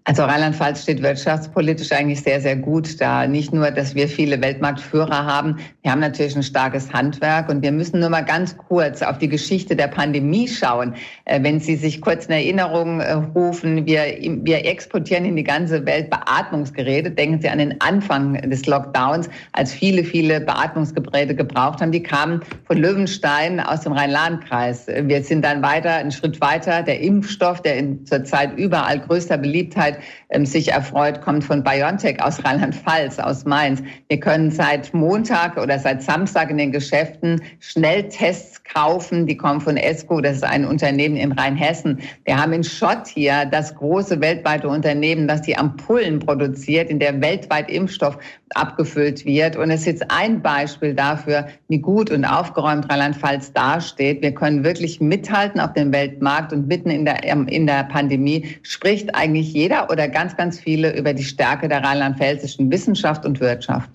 Also 0.08 0.24
Rheinland-Pfalz 0.24 0.84
steht 0.84 1.04
wirtschaftspolitisch 1.04 1.92
eigentlich 1.92 2.22
sehr, 2.22 2.40
sehr 2.40 2.56
gut 2.56 3.02
da. 3.02 3.28
Nicht 3.28 3.52
nur, 3.52 3.72
dass 3.72 3.94
wir 3.94 4.08
viele 4.08 4.42
Weltmarktführer 4.42 5.26
haben, 5.26 5.58
wir 5.82 5.92
haben 5.92 6.00
natürlich 6.00 6.34
ein 6.34 6.44
starkes 6.44 6.94
Handwerk 6.94 7.50
und 7.50 7.62
wir 7.62 7.74
müssen 7.74 8.00
nur 8.00 8.08
mal 8.08 8.24
ganz 8.24 8.56
kurz 8.56 9.02
auf 9.02 9.18
die 9.18 9.28
Geschichte 9.28 9.76
der 9.76 9.88
Pandemie 9.88 10.48
schauen. 10.48 10.96
Äh, 11.26 11.44
wenn 11.44 11.60
Sie 11.60 11.76
sich 11.76 12.00
kurz 12.00 12.28
in 12.28 12.32
Erinnerung 12.32 13.02
äh, 13.02 13.12
rufen, 13.12 13.86
wir, 13.86 14.04
wir 14.44 14.66
exportieren 14.66 15.26
in 15.26 15.36
die 15.36 15.44
ganze 15.44 15.86
Welt 15.86 16.10
Beatmungsgeräte. 16.10 17.12
Denken 17.12 17.42
Sie 17.42 17.50
an 17.50 17.58
den 17.58 17.82
Anfang 17.82 18.36
des 18.50 18.66
Lockdowns, 18.66 19.30
als 19.52 19.74
viele, 19.74 20.06
viele 20.06 20.40
Beatmungsgeräte 20.40 21.36
gebraucht 21.36 21.82
haben. 21.82 21.92
Die 21.92 22.04
kamen 22.04 22.40
von 22.66 22.78
Löwenstein 22.78 23.60
aus 23.60 23.82
dem 23.82 23.92
Rhein-Lahn-Kreis. 23.92 24.88
Wir 24.88 25.22
sind 25.22 25.44
dann 25.44 25.62
weiter, 25.62 25.96
einen 25.96 26.14
Schritt 26.14 26.40
weiter. 26.40 26.82
Der 26.82 27.02
Impfstoff, 27.02 27.62
der 27.62 27.76
in 27.76 28.06
zurzeit 28.06 28.58
überall 28.58 29.02
größter 29.02 29.38
Beliebtheit 29.38 29.97
ähm, 30.30 30.46
sich 30.46 30.72
erfreut, 30.72 31.22
kommt 31.22 31.44
von 31.44 31.64
BioNTech 31.64 32.22
aus 32.22 32.44
Rheinland-Pfalz, 32.44 33.20
aus 33.20 33.46
Mainz. 33.46 33.82
Wir 34.10 34.20
können 34.20 34.52
seit 34.52 34.94
Montag 34.94 35.58
oder 35.58 35.80
seit 35.80 36.02
Samstag 36.02 36.50
in 36.50 36.58
den 36.58 36.72
Geschäften 36.72 37.42
Schnelltests 37.60 38.64
kaufen. 38.64 39.26
Die 39.28 39.38
kommen 39.38 39.62
von 39.62 39.78
ESCO, 39.78 40.22
das 40.22 40.38
ist 40.38 40.44
ein 40.44 40.66
Unternehmen 40.66 41.16
in 41.16 41.32
Rheinhessen. 41.32 42.00
Wir 42.26 42.38
haben 42.38 42.54
in 42.54 42.64
Schott 42.64 43.08
hier 43.08 43.46
das 43.46 43.74
große 43.76 44.20
weltweite 44.22 44.68
Unternehmen, 44.68 45.28
das 45.28 45.42
die 45.42 45.58
Ampullen 45.58 46.20
produziert, 46.20 46.90
in 46.90 47.00
der 47.00 47.22
weltweit 47.22 47.70
Impfstoff 47.70 48.18
abgefüllt 48.56 49.26
wird. 49.26 49.56
Und 49.56 49.72
es 49.72 49.82
ist 49.82 49.86
jetzt 49.88 50.12
ein 50.12 50.42
Beispiel 50.42 50.94
dafür, 50.94 51.48
wie 51.68 51.80
gut 51.80 52.12
und 52.12 52.26
aufgeräumt 52.26 52.90
Rheinland-Pfalz 52.90 53.54
dasteht. 53.54 54.22
Wir 54.22 54.34
können 54.34 54.64
wirklich 54.64 55.02
mithalten 55.02 55.60
auf 55.60 55.74
dem 55.74 55.92
Weltmarkt 55.92 56.54
und 56.54 56.68
mitten 56.68 56.90
in 56.90 57.06
der, 57.06 57.24
in 57.24 57.68
der 57.68 57.84
Pandemie 57.84 58.58
spricht 58.64 59.14
eigentlich 59.16 59.54
jeder 59.54 59.87
oder 59.90 60.08
ganz, 60.08 60.36
ganz 60.36 60.60
viele 60.60 60.96
über 60.98 61.14
die 61.14 61.24
Stärke 61.24 61.68
der 61.68 61.84
rheinland-pfälzischen 61.84 62.72
Wissenschaft 62.72 63.26
und 63.26 63.40
Wirtschaft. 63.40 63.90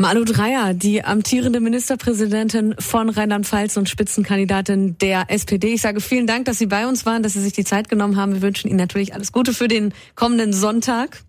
Malu 0.00 0.24
Dreyer, 0.24 0.72
die 0.72 1.04
amtierende 1.04 1.60
Ministerpräsidentin 1.60 2.74
von 2.78 3.10
Rheinland-Pfalz 3.10 3.76
und 3.76 3.86
Spitzenkandidatin 3.86 4.96
der 4.96 5.24
SPD. 5.28 5.74
Ich 5.74 5.82
sage 5.82 6.00
vielen 6.00 6.26
Dank, 6.26 6.46
dass 6.46 6.58
Sie 6.58 6.64
bei 6.64 6.86
uns 6.86 7.04
waren, 7.04 7.22
dass 7.22 7.34
Sie 7.34 7.42
sich 7.42 7.52
die 7.52 7.64
Zeit 7.64 7.90
genommen 7.90 8.16
haben. 8.16 8.32
Wir 8.32 8.40
wünschen 8.40 8.68
Ihnen 8.68 8.78
natürlich 8.78 9.12
alles 9.12 9.30
Gute 9.30 9.52
für 9.52 9.68
den 9.68 9.92
kommenden 10.14 10.54
Sonntag. 10.54 11.20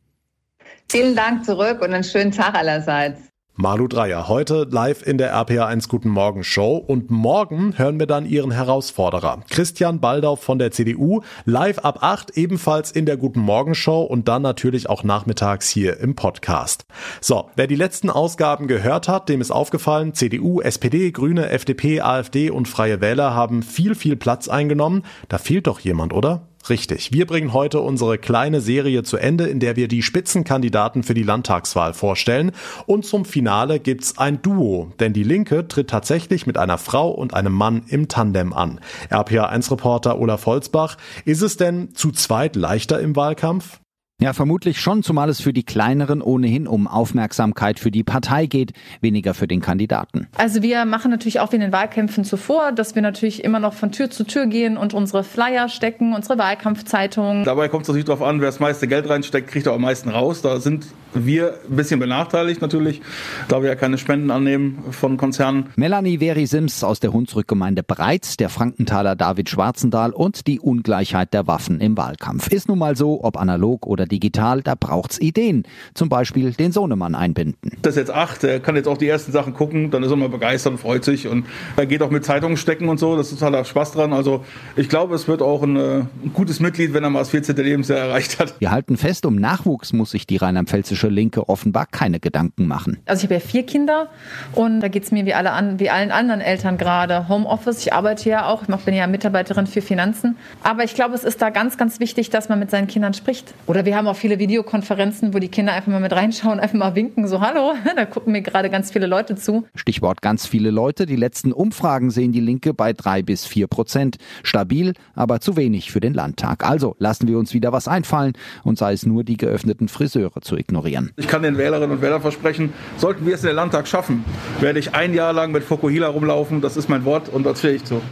Vielen 0.90 1.18
Dank 1.18 1.44
zurück 1.44 1.82
und 1.82 1.94
einen 1.94 2.06
schönen 2.06 2.32
Tag 2.32 2.56
allerseits. 2.56 3.31
Malu 3.56 3.90
Dreyer, 3.90 4.30
heute 4.30 4.66
live 4.72 5.06
in 5.06 5.18
der 5.18 5.36
RPA1 5.36 5.90
Guten 5.90 6.08
Morgen 6.08 6.46
Show 6.46 6.78
und 6.78 7.12
morgen 7.12 7.78
hören 7.78 8.00
wir 8.00 8.08
dann 8.08 8.26
ihren 8.26 8.52
Herausforderer, 8.52 9.42
Christian 9.50 10.00
Baldau 10.00 10.38
von 10.38 10.58
der 10.58 10.72
CDU, 10.72 11.20
live 11.44 11.80
ab 11.80 12.02
8 12.02 12.38
ebenfalls 12.38 12.92
in 12.92 13.06
der 13.06 13.18
Guten 13.18 13.42
Morgen 13.42 13.76
Show 13.76 14.04
und 14.04 14.30
dann 14.30 14.42
natürlich 14.42 14.90
auch 14.90 15.04
nachmittags 15.04 15.68
hier 15.68 16.00
im 16.00 16.16
Podcast. 16.16 16.86
So, 17.20 17.50
wer 17.58 17.68
die 17.68 17.76
letzten 17.76 18.10
Ausgaben 18.10 18.68
gehört 18.68 19.10
hat, 19.10 19.28
dem 19.28 19.42
ist 19.42 19.52
aufgefallen, 19.52 20.14
CDU, 20.14 20.62
SPD, 20.62 21.12
Grüne, 21.12 21.50
FDP, 21.50 22.00
AfD 22.00 22.52
und 22.52 22.70
Freie 22.70 23.02
Wähler 23.02 23.36
haben 23.36 23.64
viel, 23.64 23.96
viel 23.96 24.16
Platz 24.16 24.48
eingenommen. 24.48 25.04
Da 25.28 25.38
fehlt 25.38 25.68
doch 25.68 25.82
jemand, 25.82 26.14
oder? 26.14 26.48
Richtig. 26.70 27.12
Wir 27.12 27.26
bringen 27.26 27.54
heute 27.54 27.80
unsere 27.80 28.18
kleine 28.18 28.62
Serie 28.62 29.04
zu 29.04 29.18
Ende, 29.18 29.48
in 29.48 29.60
der 29.60 29.76
wir 29.76 29.88
die 29.88 30.04
Spitzenkandidaten 30.04 31.04
für 31.04 31.14
die 31.14 31.24
Landtagswahl 31.24 31.94
vorstellen. 31.94 32.52
Und 32.86 33.06
zum 33.06 33.26
Finale 33.26 33.80
gibt's 33.80 34.18
ein 34.18 34.42
Duo, 34.42 34.92
denn 35.00 35.14
die 35.14 35.24
Linke 35.24 35.68
tritt 35.68 35.90
tatsächlich 35.90 36.46
mit 36.46 36.58
einer 36.58 36.78
Frau 36.78 37.10
und 37.10 37.34
einem 37.34 37.54
Mann 37.54 37.84
im 37.88 38.08
Tandem 38.08 38.54
an. 38.54 38.80
RPA1-Reporter 39.10 40.20
Olaf 40.20 40.46
Holzbach, 40.46 40.98
ist 41.26 41.42
es 41.42 41.58
denn 41.58 41.94
zu 41.96 42.12
zweit 42.12 42.56
leichter 42.56 43.00
im 43.00 43.16
Wahlkampf? 43.16 43.80
Ja, 44.22 44.34
vermutlich 44.34 44.80
schon, 44.80 45.02
zumal 45.02 45.30
es 45.30 45.42
für 45.42 45.52
die 45.52 45.64
kleineren 45.64 46.22
ohnehin 46.22 46.68
um 46.68 46.88
Aufmerksamkeit 46.88 47.80
für 47.80 47.90
die 47.90 48.04
Partei 48.04 48.46
geht, 48.46 48.72
weniger 49.02 49.34
für 49.34 49.48
den 49.48 49.62
Kandidaten. 49.62 50.28
Also 50.38 50.62
wir 50.62 50.86
machen 50.86 51.10
natürlich 51.10 51.40
auch 51.40 51.52
wie 51.52 51.56
in 51.56 51.62
den 51.62 51.72
Wahlkämpfen 51.72 52.24
zuvor, 52.24 52.72
dass 52.72 52.94
wir 52.94 53.02
natürlich 53.02 53.44
immer 53.44 53.60
noch 53.60 53.74
von 53.74 53.92
Tür 53.92 54.12
zu 54.12 54.24
Tür 54.24 54.46
gehen 54.46 54.78
und 54.78 54.94
unsere 54.94 55.24
Flyer 55.24 55.70
stecken, 55.70 56.14
unsere 56.14 56.38
Wahlkampfzeitungen. 56.38 57.46
Dabei 57.46 57.68
kommt 57.68 57.82
es 57.82 57.88
natürlich 57.88 58.06
darauf 58.06 58.22
an, 58.22 58.42
wer 58.42 58.50
das 58.50 58.60
meiste 58.60 58.88
Geld 58.88 59.10
reinsteckt, 59.10 59.50
kriegt 59.50 59.68
auch 59.68 59.74
am 59.74 59.82
meisten 59.82 60.10
raus. 60.10 60.44
Da 60.44 60.60
sind 60.60 60.86
Wir 61.14 61.60
ein 61.70 61.76
bisschen 61.76 62.00
benachteiligt 62.00 62.62
natürlich, 62.62 63.02
da 63.50 63.62
wir 63.62 63.70
ja 63.70 63.76
keine 63.76 63.98
Spenden 63.98 64.32
annehmen 64.32 64.80
von 64.92 65.18
Konzernen. 65.18 65.66
Melanie 65.76 66.20
Veri 66.20 66.46
Sims 66.46 66.84
aus 66.84 67.02
der 67.02 67.12
Hunsrückgemeinde 67.12 67.84
Breitz, 67.84 68.38
der 68.38 68.48
Frankenthaler 68.50 69.16
David 69.16 69.50
Schwarzendahl 69.50 70.12
und 70.12 70.48
die 70.48 70.60
Ungleichheit 70.60 71.34
der 71.34 71.48
Waffen 71.48 71.82
im 71.82 71.98
Wahlkampf. 71.98 72.48
Ist 72.48 72.70
nun 72.70 72.80
mal 72.80 72.96
so, 72.96 73.24
ob 73.24 73.38
analog 73.38 73.88
oder 73.88 74.06
digital, 74.06 74.62
da 74.62 74.76
braucht's 74.76 75.20
Ideen. 75.20 75.64
Zum 75.94 76.08
Beispiel 76.08 76.54
den 76.54 76.72
Sohnemann 76.72 77.14
einbinden. 77.14 77.72
Das 77.82 77.96
ist 77.96 77.98
jetzt 77.98 78.12
acht, 78.12 78.44
er 78.46 78.62
kann 78.62 78.76
jetzt 78.78 78.88
auch 78.88 78.98
die 78.98 79.08
ersten 79.08 79.34
Sachen 79.34 79.54
gucken, 79.54 79.92
dann 79.92 80.04
ist 80.04 80.12
er 80.12 80.18
mal 80.18 80.30
begeistert 80.30 80.74
und 80.74 80.80
freut 80.80 81.04
sich 81.04 81.28
und 81.28 81.46
er 81.76 81.86
geht 81.86 82.02
auch 82.04 82.12
mit 82.12 82.24
Zeitungen 82.24 82.56
stecken 82.56 82.88
und 82.88 83.00
so, 83.00 83.18
das 83.18 83.34
ist 83.34 83.44
auch 83.44 83.66
Spaß 83.66 83.92
dran. 83.92 84.14
Also 84.14 84.46
ich 84.78 84.88
glaube, 84.88 85.16
es 85.16 85.28
wird 85.28 85.42
auch 85.42 85.64
ein, 85.64 85.76
äh, 85.76 86.00
ein 86.00 86.32
gutes 86.34 86.62
Mitglied, 86.62 86.94
wenn 86.94 87.04
er 87.04 87.10
mal 87.10 87.20
das 87.20 87.30
14. 87.30 87.56
Lebensjahr 87.58 88.00
erreicht 88.00 88.40
hat. 88.40 88.56
Wir 88.60 88.72
halten 88.72 88.96
fest, 88.96 89.26
um 89.26 89.36
Nachwuchs 89.36 89.92
muss 89.92 90.12
sich 90.12 90.26
die 90.26 90.38
rheinland-pfälzische 90.38 91.01
Linke 91.10 91.50
offenbar 91.50 91.86
keine 91.86 92.20
Gedanken 92.20 92.68
machen. 92.68 93.00
Also 93.06 93.22
ich 93.22 93.24
habe 93.26 93.36
ja 93.36 93.40
vier 93.40 93.66
Kinder 93.66 94.10
und 94.54 94.82
da 94.82 94.88
geht 94.88 95.04
es 95.04 95.12
mir 95.12 95.26
wie, 95.26 95.34
alle 95.34 95.52
an, 95.52 95.80
wie 95.80 95.90
allen 95.90 96.12
anderen 96.12 96.42
Eltern 96.42 96.78
gerade. 96.78 97.28
Homeoffice, 97.30 97.80
ich 97.80 97.94
arbeite 97.94 98.30
ja 98.30 98.48
auch, 98.48 98.64
ich 98.68 98.76
bin 98.86 98.94
ja 98.94 99.08
Mitarbeiterin 99.08 99.68
für 99.68 99.82
Finanzen. 99.82 100.38
Aber 100.64 100.84
ich 100.84 100.96
glaube, 100.96 101.16
es 101.16 101.24
ist 101.24 101.42
da 101.42 101.50
ganz, 101.50 101.78
ganz 101.78 102.00
wichtig, 102.00 102.30
dass 102.30 102.50
man 102.50 102.60
mit 102.60 102.72
seinen 102.72 102.88
Kindern 102.88 103.14
spricht. 103.14 103.54
Oder 103.68 103.86
wir 103.86 103.96
haben 103.96 104.08
auch 104.08 104.16
viele 104.16 104.40
Videokonferenzen, 104.40 105.34
wo 105.34 105.40
die 105.40 105.48
Kinder 105.48 105.74
einfach 105.74 105.92
mal 105.92 106.02
mit 106.02 106.14
reinschauen, 106.14 106.60
einfach 106.60 106.78
mal 106.78 106.96
winken, 106.96 107.28
so 107.28 107.42
hallo, 107.42 107.74
da 107.96 108.06
gucken 108.06 108.34
mir 108.34 108.42
gerade 108.42 108.70
ganz 108.70 108.92
viele 108.92 109.08
Leute 109.08 109.36
zu. 109.36 109.66
Stichwort 109.76 110.22
ganz 110.22 110.46
viele 110.46 110.72
Leute. 110.72 111.06
Die 111.06 111.16
letzten 111.16 111.52
Umfragen 111.52 112.12
sehen 112.12 112.32
die 112.32 112.40
Linke 112.40 112.74
bei 112.74 112.94
drei 112.94 113.22
bis 113.22 113.46
vier 113.46 113.68
Prozent. 113.68 114.18
Stabil, 114.44 114.94
aber 115.16 115.40
zu 115.40 115.56
wenig 115.56 115.92
für 115.92 116.00
den 116.00 116.14
Landtag. 116.14 116.66
Also 116.66 116.96
lassen 117.00 117.28
wir 117.28 117.38
uns 117.38 117.54
wieder 117.54 117.72
was 117.72 117.88
einfallen 117.88 118.34
und 118.64 118.78
sei 118.78 118.94
es 118.94 119.06
nur 119.06 119.24
die 119.24 119.38
geöffneten 119.38 119.88
Friseure 119.88 120.42
zu 120.42 120.58
ignorieren. 120.58 120.91
Ich 121.16 121.28
kann 121.28 121.44
den 121.44 121.58
Wählerinnen 121.58 121.92
und 121.92 122.02
Wählern 122.02 122.22
versprechen, 122.22 122.74
sollten 122.98 123.26
wir 123.26 123.36
es 123.36 123.42
in 123.42 123.48
den 123.48 123.56
Landtag 123.56 123.88
schaffen, 123.88 124.26
werde 124.60 124.80
ich 124.80 124.94
ein 124.94 125.14
Jahr 125.14 125.34
lang 125.34 125.52
mit 125.52 125.64
Fokuhila 125.64 126.08
rumlaufen. 126.08 126.62
Das 126.62 126.78
ist 126.78 126.90
mein 126.90 127.06
Wort 127.06 127.30
und 127.30 127.44
das 127.44 127.60
stehe 127.60 127.76
ich 127.76 127.84
zu. 127.84 128.02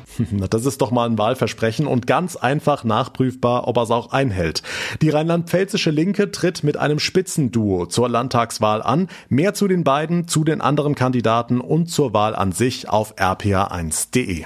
Das 0.49 0.65
ist 0.65 0.81
doch 0.81 0.91
mal 0.91 1.07
ein 1.07 1.17
Wahlversprechen 1.17 1.85
und 1.85 2.07
ganz 2.07 2.35
einfach 2.35 2.83
nachprüfbar, 2.83 3.67
ob 3.67 3.77
er 3.77 3.83
es 3.83 3.91
auch 3.91 4.11
einhält. 4.11 4.63
Die 5.01 5.09
rheinland-pfälzische 5.09 5.91
Linke 5.91 6.31
tritt 6.31 6.63
mit 6.63 6.77
einem 6.77 6.99
Spitzenduo 6.99 7.85
zur 7.85 8.09
Landtagswahl 8.09 8.81
an. 8.81 9.07
Mehr 9.29 9.53
zu 9.53 9.67
den 9.67 9.83
beiden, 9.83 10.27
zu 10.27 10.43
den 10.43 10.61
anderen 10.61 10.95
Kandidaten 10.95 11.61
und 11.61 11.87
zur 11.87 12.13
Wahl 12.13 12.35
an 12.35 12.51
sich 12.51 12.89
auf 12.89 13.15
rpa1.de. 13.17 14.45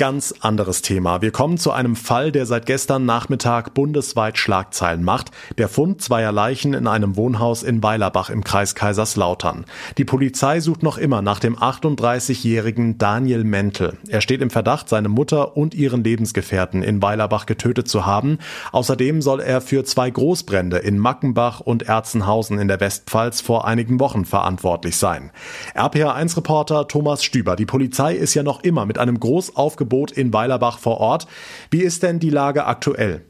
Ganz 0.00 0.32
anderes 0.40 0.80
Thema. 0.80 1.20
Wir 1.20 1.30
kommen 1.30 1.58
zu 1.58 1.72
einem 1.72 1.94
Fall, 1.94 2.32
der 2.32 2.46
seit 2.46 2.64
gestern 2.64 3.04
Nachmittag 3.04 3.74
bundesweit 3.74 4.38
Schlagzeilen 4.38 5.04
macht. 5.04 5.30
Der 5.58 5.68
Fund 5.68 6.00
zweier 6.00 6.32
Leichen 6.32 6.72
in 6.72 6.86
einem 6.86 7.16
Wohnhaus 7.16 7.62
in 7.62 7.82
Weilerbach 7.82 8.30
im 8.30 8.42
Kreis 8.42 8.74
Kaiserslautern. 8.74 9.66
Die 9.98 10.06
Polizei 10.06 10.60
sucht 10.60 10.82
noch 10.82 10.96
immer 10.96 11.20
nach 11.20 11.38
dem 11.38 11.54
38-jährigen 11.54 12.96
Daniel 12.96 13.44
Mentel. 13.44 13.98
Er 14.08 14.22
steht 14.22 14.40
im 14.40 14.48
Verdacht, 14.48 14.88
seine 14.88 15.10
Mutter 15.10 15.54
und 15.58 15.74
ihren 15.74 16.02
Lebensgefährten 16.02 16.82
in 16.82 17.02
Weilerbach 17.02 17.44
getötet 17.44 17.86
zu 17.86 18.06
haben. 18.06 18.38
Außerdem 18.72 19.20
soll 19.20 19.40
er 19.40 19.60
für 19.60 19.84
zwei 19.84 20.08
Großbrände 20.08 20.78
in 20.78 20.98
Mackenbach 20.98 21.60
und 21.60 21.82
Erzenhausen 21.82 22.58
in 22.58 22.68
der 22.68 22.80
Westpfalz 22.80 23.42
vor 23.42 23.66
einigen 23.66 24.00
Wochen 24.00 24.24
verantwortlich 24.24 24.96
sein. 24.96 25.30
RPA1-Reporter 25.76 26.88
Thomas 26.88 27.22
Stüber. 27.22 27.54
Die 27.54 27.66
Polizei 27.66 28.14
ist 28.14 28.32
ja 28.32 28.42
noch 28.42 28.64
immer 28.64 28.86
mit 28.86 28.96
einem 28.96 29.20
groß 29.20 29.56
Verbot 29.90 30.12
in 30.12 30.32
Weilerbach 30.32 30.78
vor 30.78 30.98
Ort. 30.98 31.26
Wie 31.70 31.82
ist 31.82 32.02
denn 32.02 32.20
die 32.20 32.30
Lage 32.30 32.64
aktuell? 32.64 33.22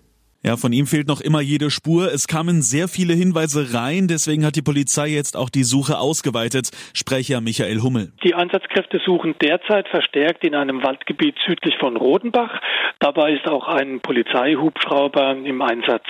Ja, 0.43 0.57
von 0.57 0.73
ihm 0.73 0.87
fehlt 0.87 1.07
noch 1.07 1.21
immer 1.21 1.43
jede 1.43 1.71
Spur. 1.71 2.11
Es 2.13 2.27
kamen 2.27 2.63
sehr 2.63 2.89
viele 2.89 3.13
Hinweise 3.13 3.75
rein, 3.75 4.09
deswegen 4.09 4.47
hat 4.47 4.57
die 4.57 4.63
Polizei 4.63 5.09
jetzt 5.09 5.37
auch 5.37 5.51
die 5.51 5.65
Suche 5.65 5.99
ausgeweitet. 5.99 6.71
Sprecher 6.95 7.43
Michael 7.43 7.83
Hummel. 7.83 8.13
Die 8.25 8.35
Einsatzkräfte 8.35 9.01
suchen 9.05 9.35
derzeit 9.43 9.87
verstärkt 9.89 10.43
in 10.45 10.55
einem 10.55 10.83
Waldgebiet 10.83 11.37
südlich 11.47 11.75
von 11.79 11.97
Rodenbach. 11.97 12.59
Dabei 13.01 13.35
ist 13.35 13.47
auch 13.49 13.69
ein 13.69 14.01
Polizeihubschrauber 14.01 15.37
im 15.45 15.61
Einsatz. 15.61 16.07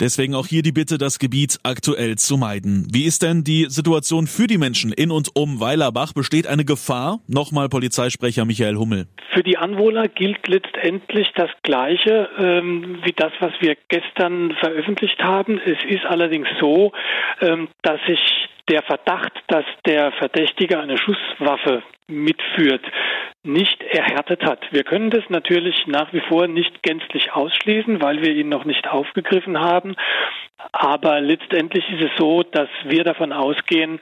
Deswegen 0.00 0.34
auch 0.34 0.46
hier 0.46 0.62
die 0.62 0.72
Bitte, 0.72 0.98
das 0.98 1.18
Gebiet 1.18 1.58
aktuell 1.62 2.16
zu 2.16 2.36
meiden. 2.36 2.88
Wie 2.92 3.04
ist 3.04 3.22
denn 3.22 3.44
die 3.44 3.66
Situation 3.68 4.26
für 4.26 4.46
die 4.46 4.58
Menschen 4.58 4.92
in 4.92 5.10
und 5.10 5.30
um 5.34 5.60
Weilerbach? 5.60 6.12
Besteht 6.12 6.46
eine 6.46 6.64
Gefahr? 6.64 7.20
Nochmal 7.28 7.68
Polizeisprecher 7.68 8.44
Michael 8.44 8.76
Hummel. 8.76 9.06
Für 9.32 9.42
die 9.42 9.58
Anwohner 9.58 10.08
gilt 10.08 10.48
letztendlich 10.48 11.28
das 11.34 11.50
Gleiche 11.62 12.28
ähm, 12.38 12.98
wie 13.04 13.12
das, 13.12 13.32
was 13.40 13.52
wir 13.60 13.76
gestern 13.88 14.52
veröffentlicht 14.60 15.22
haben. 15.22 15.58
Es 15.58 15.78
ist 15.88 16.04
allerdings 16.06 16.48
so, 16.58 16.92
ähm, 17.40 17.68
dass 17.82 18.00
sich 18.06 18.20
der 18.68 18.82
Verdacht, 18.82 19.32
dass 19.48 19.64
der 19.86 20.12
Verdächtige 20.12 20.78
eine 20.78 20.98
Schusswaffe 20.98 21.82
mitführt, 22.08 22.84
nicht 23.42 23.82
erhärtet 23.82 24.44
hat. 24.44 24.60
Wir 24.70 24.84
können 24.84 25.10
das 25.10 25.24
natürlich 25.28 25.86
nach 25.86 26.12
wie 26.12 26.20
vor 26.20 26.46
nicht 26.46 26.82
gänzlich 26.82 27.32
ausschließen, 27.32 28.00
weil 28.00 28.22
wir 28.22 28.32
ihn 28.32 28.48
noch 28.48 28.64
nicht 28.64 28.88
aufgegriffen 28.88 29.58
haben. 29.58 29.96
Aber 30.70 31.20
letztendlich 31.20 31.84
ist 31.90 32.02
es 32.02 32.10
so, 32.18 32.42
dass 32.42 32.68
wir 32.84 33.04
davon 33.04 33.32
ausgehen, 33.32 34.00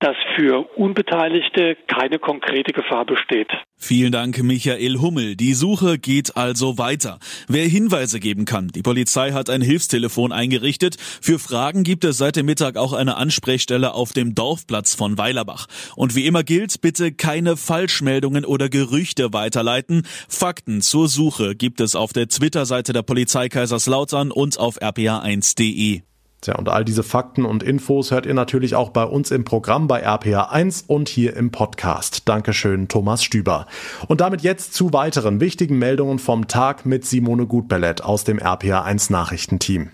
dass 0.00 0.16
für 0.36 0.68
Unbeteiligte 0.76 1.76
keine 1.86 2.18
konkrete 2.18 2.72
Gefahr 2.72 3.04
besteht. 3.04 3.48
Vielen 3.76 4.12
Dank, 4.12 4.40
Michael 4.42 5.00
Hummel. 5.00 5.34
Die 5.34 5.54
Suche 5.54 5.98
geht 5.98 6.36
also 6.36 6.78
weiter. 6.78 7.18
Wer 7.48 7.66
Hinweise 7.66 8.20
geben 8.20 8.44
kann, 8.44 8.68
die 8.68 8.82
Polizei 8.82 9.32
hat 9.32 9.50
ein 9.50 9.60
Hilfstelefon 9.60 10.30
eingerichtet. 10.30 10.96
Für 11.00 11.40
Fragen 11.40 11.82
gibt 11.82 12.04
es 12.04 12.18
seit 12.18 12.36
dem 12.36 12.46
Mittag 12.46 12.76
auch 12.76 12.92
eine 12.92 13.16
Ansprechstelle 13.16 13.94
auf 13.94 14.12
dem 14.12 14.36
Dorfplatz 14.36 14.94
von 14.94 15.18
Weilerbach. 15.18 15.66
Und 15.96 16.14
wie 16.14 16.26
immer 16.26 16.44
gilt, 16.44 16.80
bitte 16.80 17.10
keine 17.10 17.56
Falschmeldungen 17.56 18.44
oder 18.44 18.68
Gerüchte 18.68 19.32
weiterleiten. 19.32 20.06
Fakten 20.28 20.80
zur 20.80 21.08
Suche 21.08 21.56
gibt 21.56 21.80
es 21.80 21.96
auf 21.96 22.12
der 22.12 22.28
Twitter-Seite 22.28 22.92
der 22.92 23.02
Polizei 23.02 23.48
Kaiserslautern 23.48 24.30
und 24.30 24.60
auf 24.60 24.80
rpa1.de. 24.80 26.01
Tja, 26.42 26.56
und 26.56 26.68
all 26.68 26.84
diese 26.84 27.04
Fakten 27.04 27.44
und 27.44 27.62
Infos 27.62 28.10
hört 28.10 28.26
ihr 28.26 28.34
natürlich 28.34 28.74
auch 28.74 28.90
bei 28.90 29.04
uns 29.04 29.30
im 29.30 29.44
Programm 29.44 29.86
bei 29.86 30.04
RPA1 30.04 30.84
und 30.88 31.08
hier 31.08 31.36
im 31.36 31.52
Podcast. 31.52 32.28
Dankeschön, 32.28 32.88
Thomas 32.88 33.22
Stüber. 33.22 33.66
Und 34.08 34.20
damit 34.20 34.42
jetzt 34.42 34.74
zu 34.74 34.92
weiteren 34.92 35.40
wichtigen 35.40 35.78
Meldungen 35.78 36.18
vom 36.18 36.48
Tag 36.48 36.84
mit 36.84 37.06
Simone 37.06 37.46
Gutbellett 37.46 38.02
aus 38.02 38.24
dem 38.24 38.40
RPA1 38.40 39.12
Nachrichtenteam. 39.12 39.90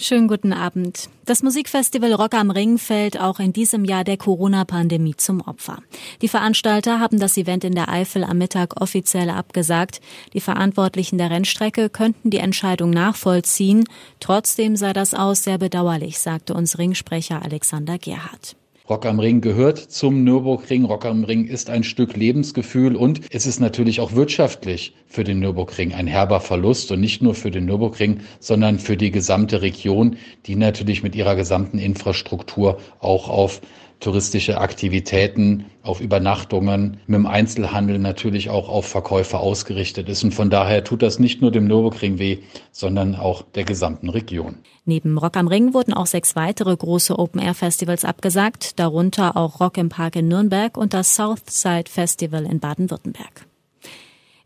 Schönen 0.00 0.28
guten 0.28 0.52
Abend. 0.52 1.08
Das 1.24 1.42
Musikfestival 1.42 2.12
Rock 2.12 2.34
am 2.34 2.52
Ring 2.52 2.78
fällt 2.78 3.20
auch 3.20 3.40
in 3.40 3.52
diesem 3.52 3.84
Jahr 3.84 4.04
der 4.04 4.16
Corona-Pandemie 4.16 5.16
zum 5.16 5.40
Opfer. 5.40 5.82
Die 6.22 6.28
Veranstalter 6.28 7.00
haben 7.00 7.18
das 7.18 7.36
Event 7.36 7.64
in 7.64 7.74
der 7.74 7.88
Eifel 7.88 8.22
am 8.22 8.38
Mittag 8.38 8.80
offiziell 8.80 9.28
abgesagt. 9.28 10.00
Die 10.34 10.40
Verantwortlichen 10.40 11.18
der 11.18 11.32
Rennstrecke 11.32 11.90
könnten 11.90 12.30
die 12.30 12.38
Entscheidung 12.38 12.90
nachvollziehen. 12.90 13.88
Trotzdem 14.20 14.76
sei 14.76 14.92
das 14.92 15.14
aus 15.14 15.42
sehr 15.42 15.58
bedauerlich, 15.58 16.20
sagte 16.20 16.54
uns 16.54 16.78
Ringsprecher 16.78 17.42
Alexander 17.42 17.98
Gerhardt. 17.98 18.54
Rock 18.88 19.04
am 19.04 19.20
Ring 19.20 19.42
gehört 19.42 19.78
zum 19.78 20.24
Nürburgring. 20.24 20.86
Rock 20.86 21.04
am 21.04 21.24
Ring 21.24 21.44
ist 21.44 21.68
ein 21.68 21.84
Stück 21.84 22.16
Lebensgefühl 22.16 22.96
und 22.96 23.20
es 23.30 23.44
ist 23.44 23.60
natürlich 23.60 24.00
auch 24.00 24.12
wirtschaftlich 24.12 24.94
für 25.08 25.24
den 25.24 25.40
Nürburgring 25.40 25.94
ein 25.94 26.06
herber 26.06 26.40
Verlust 26.40 26.92
und 26.92 27.00
nicht 27.00 27.22
nur 27.22 27.34
für 27.34 27.50
den 27.50 27.64
Nürburgring, 27.64 28.20
sondern 28.38 28.78
für 28.78 28.96
die 28.96 29.10
gesamte 29.10 29.62
Region, 29.62 30.16
die 30.46 30.54
natürlich 30.54 31.02
mit 31.02 31.16
ihrer 31.16 31.34
gesamten 31.34 31.78
Infrastruktur 31.78 32.78
auch 33.00 33.28
auf 33.28 33.60
touristische 34.00 34.58
Aktivitäten, 34.60 35.66
auf 35.82 36.00
Übernachtungen, 36.00 36.98
mit 37.06 37.16
dem 37.16 37.26
Einzelhandel 37.26 37.98
natürlich 37.98 38.48
auch 38.50 38.68
auf 38.68 38.86
Verkäufe 38.86 39.38
ausgerichtet 39.38 40.08
ist. 40.08 40.22
Und 40.22 40.32
von 40.32 40.50
daher 40.50 40.84
tut 40.84 41.02
das 41.02 41.18
nicht 41.18 41.40
nur 41.40 41.50
dem 41.50 41.66
Nürburgring 41.66 42.18
weh, 42.18 42.38
sondern 42.70 43.16
auch 43.16 43.42
der 43.42 43.64
gesamten 43.64 44.08
Region. 44.08 44.58
Neben 44.84 45.18
Rock 45.18 45.36
am 45.36 45.48
Ring 45.48 45.74
wurden 45.74 45.94
auch 45.94 46.06
sechs 46.06 46.36
weitere 46.36 46.76
große 46.76 47.18
Open-Air-Festivals 47.18 48.04
abgesagt, 48.04 48.78
darunter 48.78 49.36
auch 49.36 49.60
Rock 49.60 49.76
im 49.78 49.88
Park 49.88 50.16
in 50.16 50.28
Nürnberg 50.28 50.76
und 50.76 50.94
das 50.94 51.16
Southside 51.16 51.90
Festival 51.90 52.44
in 52.44 52.60
Baden-Württemberg. 52.60 53.47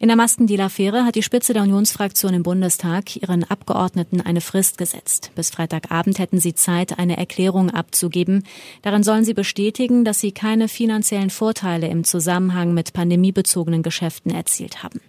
In 0.02 0.08
der 0.08 0.16
Maskendeal-Affäre 0.16 1.04
hat 1.04 1.14
die 1.14 1.22
Spitze 1.22 1.52
der 1.52 1.62
Unionsfraktion 1.62 2.34
im 2.34 2.42
Bundestag 2.42 3.14
ihren 3.14 3.44
Abgeordneten 3.44 4.20
eine 4.20 4.40
Frist 4.40 4.76
gesetzt. 4.76 5.30
Bis 5.36 5.50
Freitagabend 5.50 6.18
hätten 6.18 6.40
sie 6.40 6.56
Zeit, 6.56 6.98
eine 6.98 7.18
Erklärung 7.18 7.70
abzugeben. 7.70 8.42
Darin 8.82 9.04
sollen 9.04 9.24
sie 9.24 9.32
bestätigen, 9.32 10.04
dass 10.04 10.18
sie 10.18 10.32
keine 10.32 10.66
finanziellen 10.66 11.30
Vorteile 11.30 11.86
im 11.86 12.02
Zusammenhang 12.02 12.74
mit 12.74 12.92
pandemiebezogenen 12.92 13.84
Geschäften 13.84 14.32
erzielt 14.32 14.82
haben. 14.82 15.00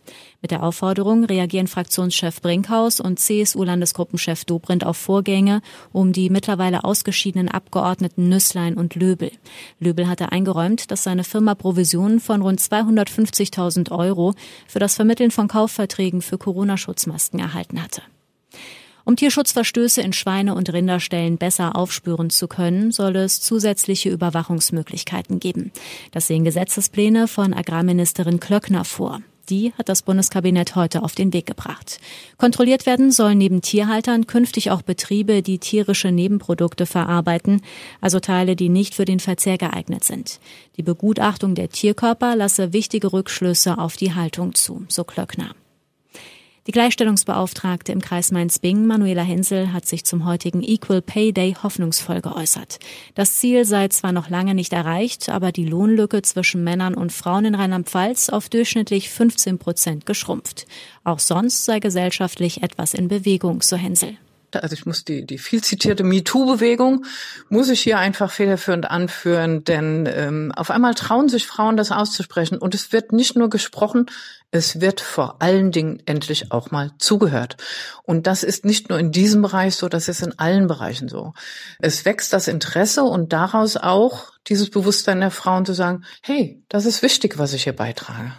Mit 0.44 0.52
der 0.52 0.62
Aufforderung 0.62 1.24
reagieren 1.24 1.68
Fraktionschef 1.68 2.42
Brinkhaus 2.42 3.00
und 3.00 3.18
CSU-Landesgruppenchef 3.18 4.44
Dobrindt 4.44 4.86
auf 4.86 4.98
Vorgänge 4.98 5.62
um 5.94 6.12
die 6.12 6.30
mittlerweile 6.30 6.84
ausgeschiedenen 6.84 7.48
Abgeordneten 7.48 8.28
Nüsslein 8.28 8.74
und 8.74 8.96
Löbel. 8.96 9.32
Löbel 9.80 10.10
hatte 10.10 10.34
eingeräumt, 10.34 10.92
dass 10.92 11.04
seine 11.04 11.24
Firma 11.24 11.56
Provisionen 11.56 12.20
von 12.20 12.42
rund 12.42 12.60
250.000 12.60 13.90
Euro 13.98 14.34
für 14.68 14.80
das 14.80 14.96
Vermitteln 14.96 15.32
von 15.32 15.48
Kaufverträgen 15.48 16.22
für 16.22 16.38
Corona-Schutzmasken 16.38 17.40
erhalten 17.40 17.82
hatte. 17.82 18.02
Um 19.06 19.16
Tierschutzverstöße 19.16 20.02
in 20.02 20.12
Schweine- 20.12 20.56
und 20.56 20.74
Rinderstellen 20.74 21.38
besser 21.38 21.78
aufspüren 21.78 22.30
zu 22.30 22.50
können, 22.50 22.92
soll 22.92 23.16
es 23.16 23.40
zusätzliche 23.40 24.10
Überwachungsmöglichkeiten 24.10 25.40
geben. 25.40 25.72
Das 26.12 26.28
sehen 26.28 26.44
Gesetzespläne 26.44 27.30
von 27.30 27.54
Agrarministerin 27.54 28.42
Klöckner 28.42 28.84
vor. 28.84 29.22
Die 29.50 29.74
hat 29.78 29.90
das 29.90 30.04
Bundeskabinett 30.04 30.76
heute 30.76 31.04
auf 31.04 31.16
den 31.16 31.34
Weg 31.34 31.46
gebracht. 31.46 32.00
Kontrolliert 32.38 32.86
werden 32.86 33.12
sollen 33.12 33.38
neben 33.38 33.62
Tierhaltern 33.62 34.26
künftig 34.26 34.72
auch 34.72 34.82
Betriebe, 34.82 35.42
die 35.42 35.60
tierische 35.60 36.12
Nebenprodukte 36.12 36.86
verarbeiten, 36.86 37.62
also 38.00 38.20
Teile, 38.20 38.56
die 38.56 38.70
nicht 38.70 38.96
für 38.96 39.06
den 39.06 39.20
Verzehr 39.20 39.58
geeignet 39.58 40.04
sind. 40.04 40.40
Die 40.78 40.84
Begutachtung 40.84 41.56
der 41.56 41.70
Tierkörper 41.70 42.36
lasse 42.36 42.74
wichtige 42.74 43.12
Rückschlüsse 43.12 43.78
auf 43.78 43.98
die 43.98 44.14
Haltung 44.14 44.56
zu, 44.56 44.86
so 44.88 45.04
Klöckner. 45.04 45.54
Die 46.66 46.72
Gleichstellungsbeauftragte 46.72 47.92
im 47.92 48.00
Kreis 48.00 48.32
Mainz-Bingen, 48.32 48.88
Manuela 48.88 49.22
Hensel, 49.22 49.74
hat 49.74 49.86
sich 49.86 50.06
zum 50.06 50.24
heutigen 50.24 50.64
Equal 50.64 51.02
Pay 51.02 51.34
Day 51.34 51.58
hoffnungsvoll 51.62 52.22
geäußert. 52.22 52.80
Das 53.16 53.36
Ziel 53.36 53.66
sei 53.66 53.90
zwar 53.90 54.14
noch 54.14 54.30
lange 54.30 54.56
nicht 54.56 54.72
erreicht, 54.72 55.28
aber 55.28 55.52
die 55.52 55.66
Lohnlücke 55.66 56.22
zwischen 56.22 56.64
Männern 56.64 56.94
und 56.94 57.12
Frauen 57.12 57.44
in 57.44 57.56
Rheinland-Pfalz 57.56 58.30
auf 58.30 58.48
durchschnittlich 58.48 59.10
15 59.10 59.60
Prozent 59.60 60.06
geschrumpft. 60.06 60.66
Auch 61.04 61.20
sonst 61.20 61.66
sei 61.66 61.82
gesellschaftlich 61.82 62.64
etwas 62.64 62.94
in 62.94 63.10
Bewegung, 63.10 63.62
so 63.62 63.76
Hensel. 63.76 64.16
Also 64.62 64.74
ich 64.74 64.86
muss 64.86 65.04
die, 65.04 65.26
die 65.26 65.38
viel 65.38 65.64
zitierte 65.64 66.04
MeToo-Bewegung, 66.04 67.06
muss 67.50 67.70
ich 67.70 67.82
hier 67.82 67.98
einfach 67.98 68.32
federführend 68.32 68.90
anführen, 68.90 69.64
denn 69.64 70.08
ähm, 70.12 70.52
auf 70.56 70.70
einmal 70.70 70.94
trauen 70.94 71.30
sich 71.30 71.48
Frauen, 71.48 71.78
das 71.78 71.92
auszusprechen. 71.92 72.58
Und 72.58 72.76
es 72.76 72.92
wird 72.92 73.12
nicht 73.12 73.36
nur 73.36 73.50
gesprochen, 73.50 74.08
es 74.52 74.82
wird 74.82 75.02
vor 75.02 75.42
allen 75.42 75.72
Dingen 75.72 76.04
endlich 76.06 76.52
auch 76.52 76.70
mal 76.70 76.92
zugehört. 77.00 77.58
Und 78.04 78.28
das 78.28 78.44
ist 78.44 78.66
nicht 78.66 78.90
nur 78.90 79.00
in 79.00 79.12
diesem 79.12 79.42
Bereich 79.42 79.76
so, 79.76 79.90
das 79.90 80.08
ist 80.08 80.22
in 80.22 80.38
allen 80.38 80.68
Bereichen 80.68 81.08
so. 81.08 81.34
Es 81.80 82.06
wächst 82.06 82.34
das 82.34 82.48
Interesse 82.48 83.04
und 83.04 83.34
daraus 83.34 83.78
auch 83.78 84.32
dieses 84.48 84.70
Bewusstsein 84.70 85.22
der 85.22 85.32
Frauen 85.32 85.66
zu 85.66 85.74
sagen, 85.74 86.04
hey, 86.22 86.62
das 86.70 86.86
ist 86.86 87.02
wichtig, 87.02 87.40
was 87.40 87.54
ich 87.54 87.64
hier 87.64 87.76
beitrage. 87.76 88.34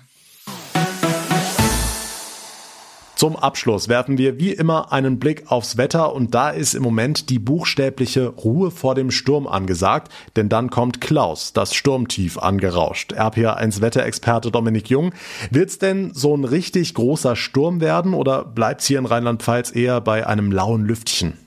Zum 3.16 3.37
Abschluss 3.37 3.88
werfen 3.88 4.18
wir 4.18 4.40
wie 4.40 4.50
immer 4.50 4.92
einen 4.92 5.20
Blick 5.20 5.50
aufs 5.50 5.77
Wetter 5.77 6.12
und 6.12 6.35
da 6.35 6.50
ist 6.50 6.74
im 6.74 6.83
Moment 6.83 7.31
die 7.31 7.38
buchstäbliche 7.38 8.27
Ruhe 8.27 8.72
vor 8.72 8.96
dem 8.96 9.12
Sturm 9.12 9.46
angesagt, 9.46 10.11
denn 10.35 10.48
dann 10.48 10.68
kommt 10.68 11.00
Klaus, 11.00 11.53
das 11.53 11.74
Sturmtief, 11.74 12.38
angerauscht. 12.38 13.12
RPA1 13.14 13.81
Wetterexperte 13.81 14.50
Dominik 14.50 14.90
Jung. 14.90 15.12
Wird's 15.50 15.79
denn 15.79 16.12
so 16.12 16.37
ein 16.37 16.44
richtig 16.44 16.94
großer 16.94 17.37
Sturm 17.37 17.81
werden 17.81 18.14
oder 18.14 18.44
bleibt's 18.44 18.87
hier 18.87 18.98
in 18.98 19.07
Rheinland-Pfalz 19.07 19.74
eher 19.74 20.00
bei 20.00 20.27
einem 20.27 20.50
lauen 20.50 20.85
Lüftchen? 20.85 21.43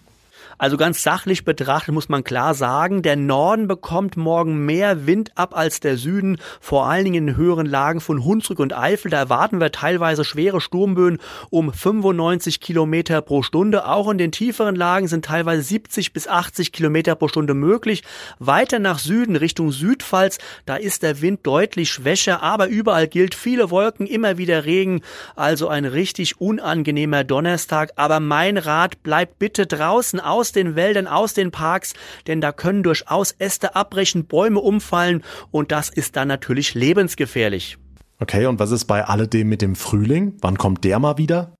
Also 0.60 0.76
ganz 0.76 1.04
sachlich 1.04 1.46
betrachtet 1.46 1.94
muss 1.94 2.10
man 2.10 2.24
klar 2.24 2.56
sagen, 2.56 3.04
der 3.04 3.16
Norden 3.16 3.68
bekommt 3.68 4.18
morgen 4.18 4.66
mehr 4.66 5.06
Wind 5.06 5.32
ab 5.36 5.56
als 5.56 5.80
der 5.80 5.98
Süden, 5.98 6.38
vor 6.60 6.88
allen 6.88 7.06
Dingen 7.06 7.30
in 7.30 7.36
höheren 7.36 7.68
Lagen 7.68 8.02
von 8.02 8.26
Hunsrück 8.26 8.58
und 8.58 8.76
Eifel. 8.76 9.12
Da 9.12 9.18
erwarten 9.18 9.62
wir 9.62 9.72
teilweise 9.72 10.24
schwere 10.24 10.60
Sturmböen 10.60 11.20
um 11.52 11.72
95 11.72 12.60
Kilometer 12.60 13.22
pro 13.22 13.44
Stunde. 13.44 13.88
Auch 13.88 14.10
in 14.10 14.18
den 14.18 14.32
tieferen 14.32 14.76
Lagen 14.76 15.08
sind 15.08 15.26
teilweise 15.26 15.62
70 15.62 16.12
bis 16.12 16.28
80 16.28 16.72
Kilometer 16.72 17.14
pro 17.14 17.28
Stunde 17.28 17.54
möglich. 17.54 18.04
Weiter 18.40 18.80
nach 18.80 18.98
Süden, 18.98 19.36
Richtung 19.36 19.72
Südpfalz, 19.72 20.40
da 20.66 20.76
ist 20.76 21.04
der 21.04 21.22
Wind 21.22 21.46
deutlich 21.46 21.92
schwächer, 21.92 22.42
aber 22.42 22.68
überall 22.68 23.08
gilt 23.08 23.36
viele 23.36 23.70
Wolken, 23.70 24.08
immer 24.08 24.40
wieder 24.40 24.66
Regen. 24.66 25.02
Also 25.36 25.68
ein 25.68 25.86
richtig 25.86 26.42
unangenehmer 26.42 27.24
Donnerstag. 27.24 27.92
Aber 27.96 28.20
mein 28.20 28.58
Rat 28.58 29.04
bleibt 29.04 29.38
bitte 29.38 29.68
draußen 29.68 30.20
aus 30.20 30.47
aus 30.48 30.54
den 30.54 30.76
Wäldern, 30.76 31.08
aus 31.08 31.34
den 31.34 31.52
Parks, 31.52 31.94
denn 32.26 32.40
da 32.40 32.54
können 32.54 32.82
durchaus 32.82 33.34
Äste 33.34 33.76
abbrechen, 33.76 34.28
Bäume 34.28 34.62
umfallen 34.62 35.24
und 35.52 35.74
das 35.74 35.90
ist 35.90 36.16
dann 36.16 36.30
natürlich 36.30 36.74
lebensgefährlich. 36.74 37.78
Okay, 38.20 38.46
und 38.46 38.58
was 38.60 38.72
ist 38.72 38.86
bei 38.86 39.04
alledem 39.04 39.50
mit 39.50 39.62
dem 39.62 39.76
Frühling? 39.76 40.38
Wann 40.42 40.58
kommt 40.58 40.86
der 40.86 41.00
mal 41.00 41.18
wieder? 41.18 41.57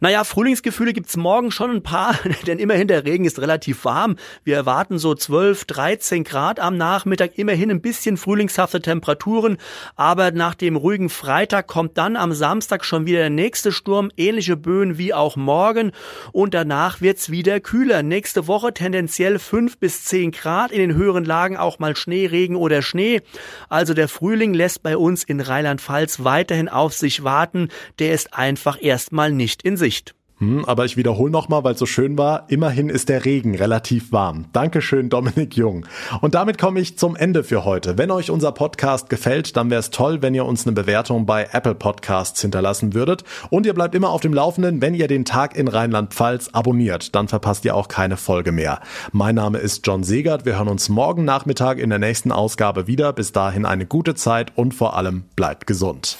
Naja, 0.00 0.24
Frühlingsgefühle 0.24 0.92
gibt's 0.92 1.16
morgen 1.16 1.50
schon 1.50 1.70
ein 1.70 1.82
paar, 1.82 2.18
denn 2.46 2.58
immerhin 2.58 2.88
der 2.88 3.04
Regen 3.04 3.24
ist 3.24 3.40
relativ 3.40 3.84
warm. 3.84 4.16
Wir 4.44 4.56
erwarten 4.56 4.98
so 4.98 5.14
12, 5.14 5.64
13 5.66 6.24
Grad 6.24 6.60
am 6.60 6.76
Nachmittag, 6.76 7.36
immerhin 7.36 7.70
ein 7.70 7.82
bisschen 7.82 8.16
frühlingshafte 8.16 8.80
Temperaturen. 8.80 9.58
Aber 9.96 10.30
nach 10.30 10.54
dem 10.54 10.76
ruhigen 10.76 11.10
Freitag 11.10 11.66
kommt 11.66 11.98
dann 11.98 12.16
am 12.16 12.32
Samstag 12.32 12.84
schon 12.84 13.06
wieder 13.06 13.18
der 13.18 13.30
nächste 13.30 13.72
Sturm, 13.72 14.10
ähnliche 14.16 14.56
Böen 14.56 14.98
wie 14.98 15.12
auch 15.12 15.36
morgen. 15.36 15.92
Und 16.32 16.54
danach 16.54 17.00
wird's 17.00 17.30
wieder 17.30 17.60
kühler. 17.60 18.02
Nächste 18.02 18.46
Woche 18.46 18.72
tendenziell 18.72 19.38
5 19.38 19.78
bis 19.78 20.04
10 20.04 20.32
Grad, 20.32 20.72
in 20.72 20.78
den 20.78 20.94
höheren 20.94 21.24
Lagen 21.24 21.56
auch 21.56 21.78
mal 21.78 21.96
Schnee, 21.96 22.26
Regen 22.26 22.56
oder 22.56 22.82
Schnee. 22.82 23.20
Also 23.68 23.94
der 23.94 24.08
Frühling 24.08 24.54
lässt 24.54 24.82
bei 24.82 24.96
uns 24.96 25.24
in 25.24 25.40
Rheinland-Pfalz 25.40 26.24
weiterhin 26.24 26.68
auf 26.68 26.94
sich 26.94 27.24
warten. 27.24 27.68
Der 27.98 28.12
ist 28.12 28.34
einfach 28.34 28.78
erstmal 28.80 29.32
nicht 29.32 29.59
in 29.62 29.76
Sicht. 29.76 30.14
Hm, 30.40 30.64
aber 30.64 30.86
ich 30.86 30.96
wiederhole 30.96 31.30
nochmal, 31.30 31.64
weil 31.64 31.74
es 31.74 31.78
so 31.78 31.84
schön 31.84 32.16
war. 32.16 32.44
Immerhin 32.48 32.88
ist 32.88 33.10
der 33.10 33.26
Regen 33.26 33.54
relativ 33.54 34.10
warm. 34.10 34.46
Dankeschön, 34.54 35.10
Dominik 35.10 35.54
Jung. 35.54 35.84
Und 36.22 36.34
damit 36.34 36.56
komme 36.56 36.80
ich 36.80 36.96
zum 36.96 37.14
Ende 37.14 37.44
für 37.44 37.66
heute. 37.66 37.98
Wenn 37.98 38.10
euch 38.10 38.30
unser 38.30 38.52
Podcast 38.52 39.10
gefällt, 39.10 39.56
dann 39.58 39.68
wäre 39.68 39.80
es 39.80 39.90
toll, 39.90 40.22
wenn 40.22 40.34
ihr 40.34 40.46
uns 40.46 40.66
eine 40.66 40.72
Bewertung 40.72 41.26
bei 41.26 41.48
Apple 41.52 41.74
Podcasts 41.74 42.40
hinterlassen 42.40 42.94
würdet. 42.94 43.22
Und 43.50 43.66
ihr 43.66 43.74
bleibt 43.74 43.94
immer 43.94 44.08
auf 44.08 44.22
dem 44.22 44.32
Laufenden, 44.32 44.80
wenn 44.80 44.94
ihr 44.94 45.08
den 45.08 45.26
Tag 45.26 45.56
in 45.56 45.68
Rheinland-Pfalz 45.68 46.48
abonniert. 46.52 47.14
Dann 47.14 47.28
verpasst 47.28 47.66
ihr 47.66 47.76
auch 47.76 47.88
keine 47.88 48.16
Folge 48.16 48.50
mehr. 48.50 48.80
Mein 49.12 49.34
Name 49.34 49.58
ist 49.58 49.86
John 49.86 50.04
Segert. 50.04 50.46
Wir 50.46 50.56
hören 50.56 50.68
uns 50.68 50.88
morgen 50.88 51.26
Nachmittag 51.26 51.78
in 51.78 51.90
der 51.90 51.98
nächsten 51.98 52.32
Ausgabe 52.32 52.86
wieder. 52.86 53.12
Bis 53.12 53.32
dahin 53.32 53.66
eine 53.66 53.84
gute 53.84 54.14
Zeit 54.14 54.52
und 54.56 54.72
vor 54.72 54.96
allem 54.96 55.24
bleibt 55.36 55.66
gesund. 55.66 56.16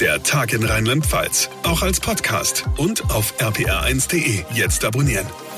Der 0.00 0.20
Tag 0.24 0.52
in 0.52 0.64
Rheinland-Pfalz. 0.64 1.50
Auch 1.62 1.82
als 1.82 2.00
Podcast 2.00 2.64
und 2.76 3.04
auf 3.14 3.32
rpr1.de. 3.66 4.44
Jetzt 4.54 4.84
abonnieren. 4.84 5.49